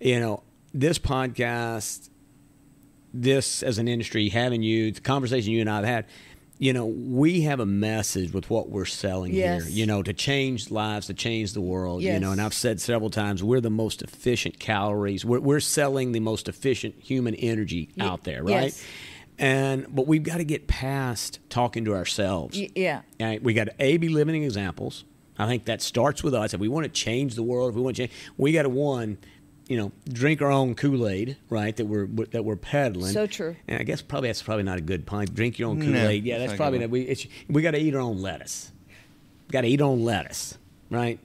you 0.00 0.20
know, 0.20 0.42
this 0.74 0.98
podcast, 0.98 2.08
this 3.14 3.62
as 3.62 3.78
an 3.78 3.88
industry, 3.88 4.28
having 4.28 4.62
you, 4.62 4.92
the 4.92 5.00
conversation 5.00 5.52
you 5.52 5.60
and 5.60 5.68
I 5.70 5.76
have 5.76 5.84
had, 5.84 6.06
you 6.62 6.72
know, 6.72 6.86
we 6.86 7.40
have 7.40 7.58
a 7.58 7.66
message 7.66 8.32
with 8.32 8.48
what 8.48 8.68
we're 8.70 8.84
selling 8.84 9.34
Yes. 9.34 9.64
here, 9.64 9.72
you 9.72 9.84
know, 9.84 10.00
to 10.00 10.12
change 10.12 10.70
lives, 10.70 11.08
to 11.08 11.14
change 11.14 11.54
the 11.54 11.60
world, 11.60 12.02
you 12.02 12.20
know, 12.20 12.30
and 12.30 12.40
I've 12.40 12.54
said 12.54 12.80
several 12.80 13.10
times, 13.10 13.42
we're 13.42 13.60
the 13.60 13.68
most 13.68 14.00
efficient 14.00 14.60
calories. 14.60 15.24
We're, 15.24 15.40
we're 15.40 15.58
selling 15.58 16.12
the 16.12 16.20
most 16.20 16.48
efficient 16.48 16.94
human 17.00 17.34
energy 17.34 17.88
Ye- 17.96 18.04
out 18.06 18.22
there, 18.22 18.44
right? 18.44 18.66
yes. 18.66 18.84
And, 19.40 19.92
but 19.92 20.06
we've 20.06 20.22
got 20.22 20.36
to 20.36 20.44
get 20.44 20.68
past 20.68 21.40
talking 21.48 21.84
to 21.86 21.96
ourselves. 21.96 22.56
Y- 22.56 22.68
yeah. 22.76 23.00
Right, 23.18 23.42
we 23.42 23.54
got 23.54 23.64
to 23.64 23.74
a 23.80 23.96
be 23.96 24.08
living 24.08 24.44
examples. 24.44 25.02
I 25.36 25.48
think 25.48 25.64
that 25.64 25.82
starts 25.82 26.22
with 26.22 26.32
us. 26.32 26.54
If 26.54 26.60
we 26.60 26.68
want 26.68 26.84
to 26.84 26.90
change 26.92 27.34
the 27.34 27.42
world, 27.42 27.70
if 27.70 27.74
we 27.74 27.82
want 27.82 27.96
to 27.96 28.06
change, 28.06 28.12
we 28.36 28.52
got 28.52 28.62
to 28.62 28.68
one, 28.68 29.18
you 29.68 29.76
know, 29.76 29.92
drink 30.08 30.42
our 30.42 30.50
own 30.50 30.74
Kool 30.74 31.08
Aid, 31.08 31.36
right? 31.48 31.74
That 31.76 31.86
we're 31.86 32.06
that 32.06 32.44
we're 32.44 32.56
peddling. 32.56 33.12
So 33.12 33.26
true. 33.26 33.56
And 33.68 33.80
I 33.80 33.84
guess 33.84 34.02
probably 34.02 34.28
that's 34.28 34.42
probably 34.42 34.64
not 34.64 34.78
a 34.78 34.82
good 34.82 35.06
point. 35.06 35.34
Drink 35.34 35.58
your 35.58 35.70
own 35.70 35.80
Kool 35.80 35.96
Aid. 35.96 36.24
yeah, 36.24 36.38
that's 36.38 36.50
that's 36.50 36.50
not 36.50 36.54
a 36.54 36.56
probably 36.56 36.78
good 36.80 36.84
not. 36.86 36.90
We 36.90 37.00
it's, 37.02 37.26
we 37.48 37.62
got 37.62 37.70
to 37.72 37.78
eat 37.78 37.94
our 37.94 38.00
own 38.00 38.20
lettuce. 38.20 38.72
Got 39.50 39.62
to 39.62 39.68
eat 39.68 39.80
our 39.80 39.88
own 39.88 40.04
lettuce, 40.04 40.56
right? 40.90 41.18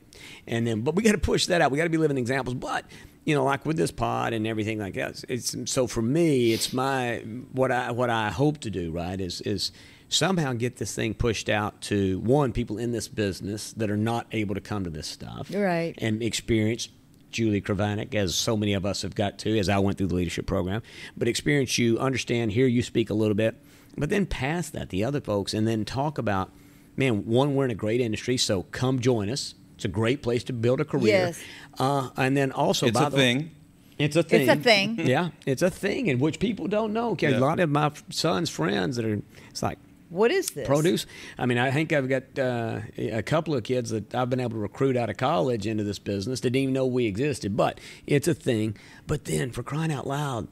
And 0.48 0.66
then, 0.68 0.82
but 0.82 0.96
we 0.96 1.04
got 1.04 1.14
to 1.14 1.18
push 1.18 1.46
that 1.48 1.62
out. 1.62 1.72
We 1.72 1.78
got 1.78 1.86
to 1.86 1.90
be 1.90 1.98
living 1.98 2.18
examples. 2.18 2.56
But 2.56 2.86
you 3.26 3.36
know, 3.36 3.44
like 3.44 3.66
with 3.66 3.78
this 3.78 3.92
pod 3.92 4.34
and 4.34 4.48
everything 4.48 4.80
like 4.80 4.94
that, 4.96 5.24
it's, 5.30 5.54
it's 5.56 5.72
so 5.72 5.88
for 5.88 6.02
me, 6.02 6.54
it's 6.54 6.72
my 6.74 7.18
what 7.52 7.72
I 7.72 7.92
what 7.92 8.10
I 8.10 8.30
hope 8.30 8.60
to 8.62 8.70
do, 8.70 8.92
right? 8.92 9.20
Is 9.20 9.42
is 9.42 9.72
somehow 10.10 10.54
get 10.54 10.78
this 10.78 10.96
thing 10.96 11.14
pushed 11.14 11.50
out 11.50 11.82
to 11.82 12.20
one 12.20 12.54
people 12.54 12.78
in 12.78 12.94
this 12.94 13.10
business 13.10 13.74
that 13.74 13.90
are 13.92 13.98
not 13.98 14.26
able 14.32 14.56
to 14.56 14.62
come 14.62 14.86
to 14.86 14.90
this 14.90 15.06
stuff, 15.08 15.50
Right. 15.54 15.94
and 15.98 16.24
experience 16.24 16.88
Julie 17.32 17.62
Krivanek, 17.62 18.16
as 18.16 18.36
so 18.36 18.56
many 18.58 18.74
of 18.74 18.86
us 18.86 19.02
have 19.02 19.16
got 19.16 19.38
to, 19.40 19.58
as 19.60 19.70
I 19.70 19.80
went 19.80 19.98
through 19.98 20.08
the 20.08 20.16
leadership 20.16 20.46
program. 20.46 20.82
But 21.16 21.28
experience 21.28 21.78
you, 21.78 21.98
understand, 22.00 22.52
hear 22.52 22.68
you 22.68 22.82
speak 22.82 23.10
a 23.10 23.14
little 23.14 23.36
bit, 23.36 23.56
but 23.98 24.10
then 24.10 24.26
pass 24.26 24.70
that 24.70 24.90
the 24.90 25.04
other 25.04 25.22
folks, 25.22 25.54
and 25.54 25.68
then 25.68 25.86
talk 25.86 26.18
about, 26.18 26.52
man, 26.96 27.26
one, 27.26 27.56
we're 27.56 27.66
in 27.66 27.72
a 27.72 27.76
great 27.76 28.02
industry, 28.02 28.38
so 28.38 28.64
come 28.64 29.00
join 29.00 29.30
us. 29.30 29.56
It's 29.76 29.86
a 29.86 29.90
great 29.90 30.24
place 30.24 30.44
to 30.46 30.54
build 30.54 30.82
a 30.82 30.86
career. 30.86 31.28
Yes. 31.28 31.44
Uh, 31.78 32.10
and 32.18 32.36
then 32.36 32.52
also, 32.52 32.88
It's 32.88 32.98
by 33.00 33.08
a 33.08 33.10
the 33.10 33.18
thing. 33.18 33.52
It's 34.00 34.16
a 34.16 34.24
thing. 34.24 34.42
It's 34.50 34.60
a 34.60 34.64
thing. 34.64 35.00
Yeah, 35.08 35.30
it's 35.46 35.62
a 35.62 35.70
thing 35.70 36.08
in 36.08 36.20
which 36.20 36.40
people 36.40 36.68
don't 36.68 36.94
know. 36.94 37.12
Okay, 37.12 37.32
Yeah. 37.32 37.38
A 37.38 37.42
lot 37.42 37.60
of 37.60 37.70
my 37.70 37.92
son's 38.10 38.50
friends 38.50 38.96
that 38.96 39.06
are, 39.06 39.22
it's 39.50 39.62
like, 39.64 39.78
What 40.10 40.32
is 40.32 40.52
this? 40.52 40.66
produce. 40.68 41.06
I 41.38 41.46
mean, 41.46 41.58
I 41.58 41.70
think 41.72 41.92
I've 41.92 42.08
got 42.08 42.40
uh, 42.40 42.80
a 42.98 43.22
couple 43.24 43.54
of 43.56 43.64
kids 43.64 43.90
that 43.90 44.16
I've 44.16 44.30
been 44.30 44.40
able 44.40 44.52
to 44.52 44.58
recruit 44.60 44.96
out 44.96 45.10
of 45.10 45.18
college 45.18 45.68
into 45.68 45.84
this 45.84 46.00
business 46.00 46.40
that 46.42 46.52
didn't 46.52 46.64
even 46.64 46.74
know 46.74 46.86
we 46.86 47.06
existed. 47.08 47.58
But 47.58 47.80
it's 48.06 48.28
a 48.28 48.34
thing. 48.34 48.78
But 49.06 49.26
then, 49.26 49.52
for 49.52 49.64
crying 49.64 49.92
out 49.92 50.08
loud, 50.08 50.48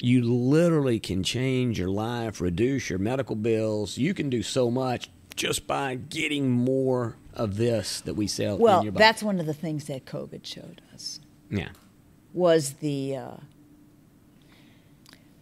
you 0.00 0.22
literally 0.22 1.00
can 1.00 1.22
change 1.22 1.78
your 1.78 1.88
life, 1.88 2.40
reduce 2.40 2.90
your 2.90 2.98
medical 2.98 3.34
bills. 3.34 3.96
You 3.98 4.12
can 4.14 4.28
do 4.30 4.42
so 4.42 4.70
much 4.70 5.10
just 5.36 5.66
by 5.66 5.94
getting 5.94 6.50
more 6.50 7.16
of 7.32 7.56
this 7.56 8.00
that 8.02 8.14
we 8.14 8.26
sell. 8.26 8.56
in 8.56 8.60
Well, 8.60 8.82
your 8.82 8.92
body. 8.92 9.02
that's 9.02 9.22
one 9.22 9.40
of 9.40 9.46
the 9.46 9.54
things 9.54 9.84
that 9.84 10.04
COVID 10.04 10.44
showed 10.44 10.82
us 10.92 11.20
yeah, 11.50 11.68
was 12.34 12.74
the 12.74 13.16
uh, 13.16 13.36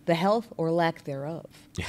the 0.04 0.14
health 0.14 0.52
or 0.56 0.70
lack 0.70 1.04
thereof, 1.04 1.46
yeah, 1.76 1.86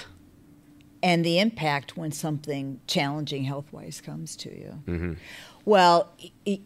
and 1.04 1.24
the 1.26 1.40
impact 1.40 1.96
when 1.98 2.12
something 2.12 2.80
challenging 2.88 3.44
health 3.44 3.72
wise 3.72 4.02
comes 4.02 4.36
to 4.38 4.50
you. 4.50 4.80
Mm-hmm. 4.88 5.14
Well, 5.66 6.12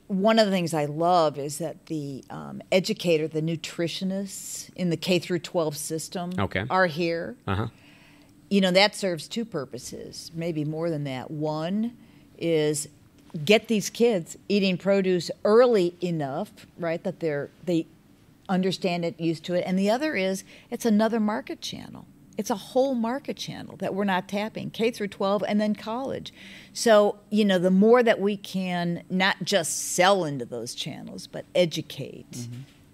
one 0.07 0.37
of 0.39 0.45
the 0.45 0.51
things 0.51 0.73
I 0.73 0.85
love 0.85 1.37
is 1.39 1.57
that 1.57 1.87
the 1.87 2.23
um, 2.29 2.61
educator, 2.71 3.27
the 3.27 3.41
nutritionists 3.41 4.69
in 4.75 4.89
the 4.89 4.97
K 4.97 5.19
through 5.19 5.39
12 5.39 5.75
system 5.75 6.31
Okay. 6.37 6.65
are 6.69 6.85
here. 6.87 7.35
uh 7.47 7.55
huh, 7.55 7.67
you 8.49 8.59
know 8.61 8.71
that 8.71 8.95
serves 8.95 9.27
two 9.29 9.45
purposes 9.45 10.29
maybe 10.33 10.65
more 10.65 10.89
than 10.89 11.05
that 11.05 11.31
one 11.31 11.95
is 12.37 12.89
get 13.45 13.69
these 13.69 13.89
kids 13.89 14.37
eating 14.49 14.77
produce 14.77 15.31
early 15.45 15.95
enough 16.01 16.51
right 16.77 17.01
that 17.05 17.21
they're 17.21 17.49
they 17.65 17.85
understand 18.49 19.05
it 19.05 19.17
used 19.17 19.45
to 19.45 19.53
it 19.53 19.63
and 19.65 19.79
the 19.79 19.89
other 19.89 20.15
is 20.17 20.43
it's 20.69 20.85
another 20.85 21.17
market 21.19 21.61
channel 21.61 22.05
it's 22.37 22.49
a 22.49 22.55
whole 22.55 22.95
market 22.95 23.37
channel 23.37 23.75
that 23.77 23.93
we're 23.93 24.03
not 24.03 24.27
tapping 24.27 24.69
k 24.69 24.91
through 24.91 25.07
12 25.07 25.43
and 25.47 25.59
then 25.59 25.75
college 25.75 26.33
so 26.73 27.19
you 27.29 27.45
know 27.45 27.59
the 27.59 27.71
more 27.71 28.01
that 28.01 28.19
we 28.19 28.37
can 28.37 29.03
not 29.09 29.37
just 29.43 29.91
sell 29.93 30.23
into 30.25 30.45
those 30.45 30.73
channels 30.73 31.27
but 31.27 31.45
educate 31.55 32.47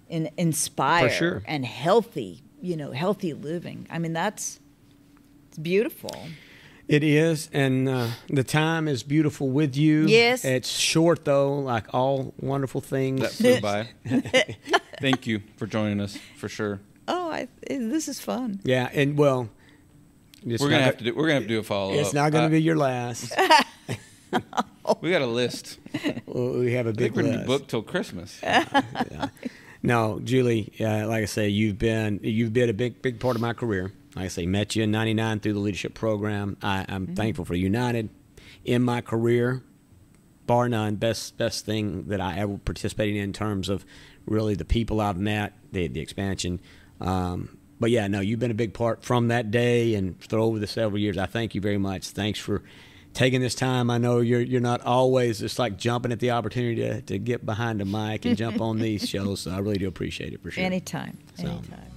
and 0.09 0.29
inspire 0.37 1.09
sure. 1.09 1.43
and 1.45 1.65
healthy 1.65 2.41
you 2.61 2.75
know 2.75 2.91
healthy 2.91 3.33
living 3.33 3.87
i 3.89 3.99
mean 3.99 4.13
that's 4.13 4.59
it's 5.57 5.63
beautiful. 5.63 6.11
It 6.87 7.03
is, 7.03 7.49
and 7.51 7.89
uh, 7.89 8.07
the 8.29 8.43
time 8.43 8.87
is 8.87 9.01
beautiful 9.01 9.49
with 9.49 9.75
you. 9.75 10.05
Yes. 10.05 10.45
it's 10.45 10.69
short 10.69 11.25
though, 11.25 11.59
like 11.59 11.93
all 11.93 12.33
wonderful 12.39 12.79
things. 12.79 13.21
That 13.21 13.31
flew 13.31 13.59
by. 13.61 13.89
Thank 15.01 15.25
you 15.25 15.41
for 15.57 15.65
joining 15.65 15.99
us 15.99 16.17
for 16.37 16.47
sure. 16.47 16.79
I, 17.37 17.47
this 17.67 18.07
is 18.07 18.19
fun. 18.19 18.59
Yeah, 18.63 18.89
and 18.93 19.17
well, 19.17 19.49
it's 20.45 20.61
We're 20.61 20.69
gonna 20.69 20.83
have 20.83 20.97
to 20.97 21.03
do. 21.03 21.15
We're 21.15 21.23
gonna 21.27 21.33
have 21.35 21.43
to 21.43 21.49
do 21.49 21.59
a 21.59 21.63
follow 21.63 21.93
up. 21.93 21.99
It's 21.99 22.13
not 22.13 22.31
going 22.31 22.45
to 22.45 22.49
be 22.49 22.61
your 22.61 22.77
last. 22.77 23.33
We 25.01 25.11
got 25.11 25.21
a 25.21 25.25
list. 25.27 25.79
we 26.25 26.71
have 26.73 26.87
a 26.87 26.93
big 26.93 27.13
think 27.13 27.15
we're 27.17 27.23
list. 27.33 27.45
booked 27.45 27.69
till 27.69 27.81
Christmas. 27.81 28.39
No, 29.83 30.19
Julie, 30.23 30.73
uh, 30.79 31.07
like 31.07 31.23
I 31.23 31.25
say, 31.25 31.49
you've 31.49 31.77
been 31.77 32.19
you've 32.23 32.51
been 32.53 32.69
a 32.69 32.73
big 32.73 33.01
big 33.01 33.19
part 33.19 33.35
of 33.35 33.41
my 33.41 33.53
career. 33.53 33.91
Like 34.15 34.25
I 34.25 34.27
say, 34.29 34.45
met 34.45 34.75
you 34.75 34.83
in 34.83 34.91
'99 34.91 35.39
through 35.41 35.53
the 35.53 35.59
leadership 35.59 35.93
program. 35.93 36.57
I, 36.63 36.85
I'm 36.89 37.05
Mm-hmm. 37.05 37.15
thankful 37.15 37.45
for 37.45 37.55
United 37.55 38.09
in 38.65 38.81
my 38.81 39.01
career, 39.01 39.61
bar 40.45 40.67
none. 40.67 40.95
Best 40.95 41.37
best 41.37 41.65
thing 41.65 42.05
that 42.07 42.19
I 42.19 42.37
ever 42.39 42.57
participated 42.57 43.15
in 43.17 43.23
in 43.23 43.33
terms 43.33 43.69
of 43.69 43.85
really 44.25 44.55
the 44.55 44.65
people 44.65 44.99
I've 44.99 45.17
met, 45.17 45.53
the 45.71 45.87
the 45.87 45.99
expansion. 45.99 46.59
Um, 46.99 47.57
but 47.79 47.91
yeah, 47.91 48.07
no, 48.07 48.19
you've 48.19 48.39
been 48.39 48.51
a 48.51 48.55
big 48.55 48.73
part 48.73 49.03
from 49.03 49.27
that 49.27 49.51
day 49.51 49.93
and 49.95 50.21
for 50.23 50.39
over 50.39 50.59
the 50.59 50.67
several 50.67 50.99
years. 50.99 51.17
I 51.17 51.27
thank 51.27 51.53
you 51.55 51.61
very 51.61 51.77
much. 51.77 52.09
Thanks 52.09 52.39
for 52.39 52.63
taking 53.13 53.41
this 53.41 53.55
time. 53.55 53.89
I 53.89 53.97
know 53.97 54.19
you're 54.19 54.41
you're 54.41 54.61
not 54.61 54.81
always 54.81 55.39
just 55.39 55.59
like 55.59 55.77
jumping 55.77 56.11
at 56.11 56.19
the 56.19 56.31
opportunity 56.31 56.81
to, 56.81 57.01
to 57.01 57.19
get 57.19 57.45
behind 57.45 57.81
a 57.81 57.85
mic 57.85 58.25
and 58.25 58.37
jump 58.37 58.61
on 58.61 58.79
these 58.79 59.07
shows. 59.09 59.41
So 59.41 59.51
I 59.51 59.59
really 59.59 59.77
do 59.77 59.87
appreciate 59.87 60.33
it 60.33 60.41
for 60.41 60.51
sure. 60.51 60.63
Anytime. 60.63 61.17
So. 61.35 61.47
Anytime. 61.47 61.91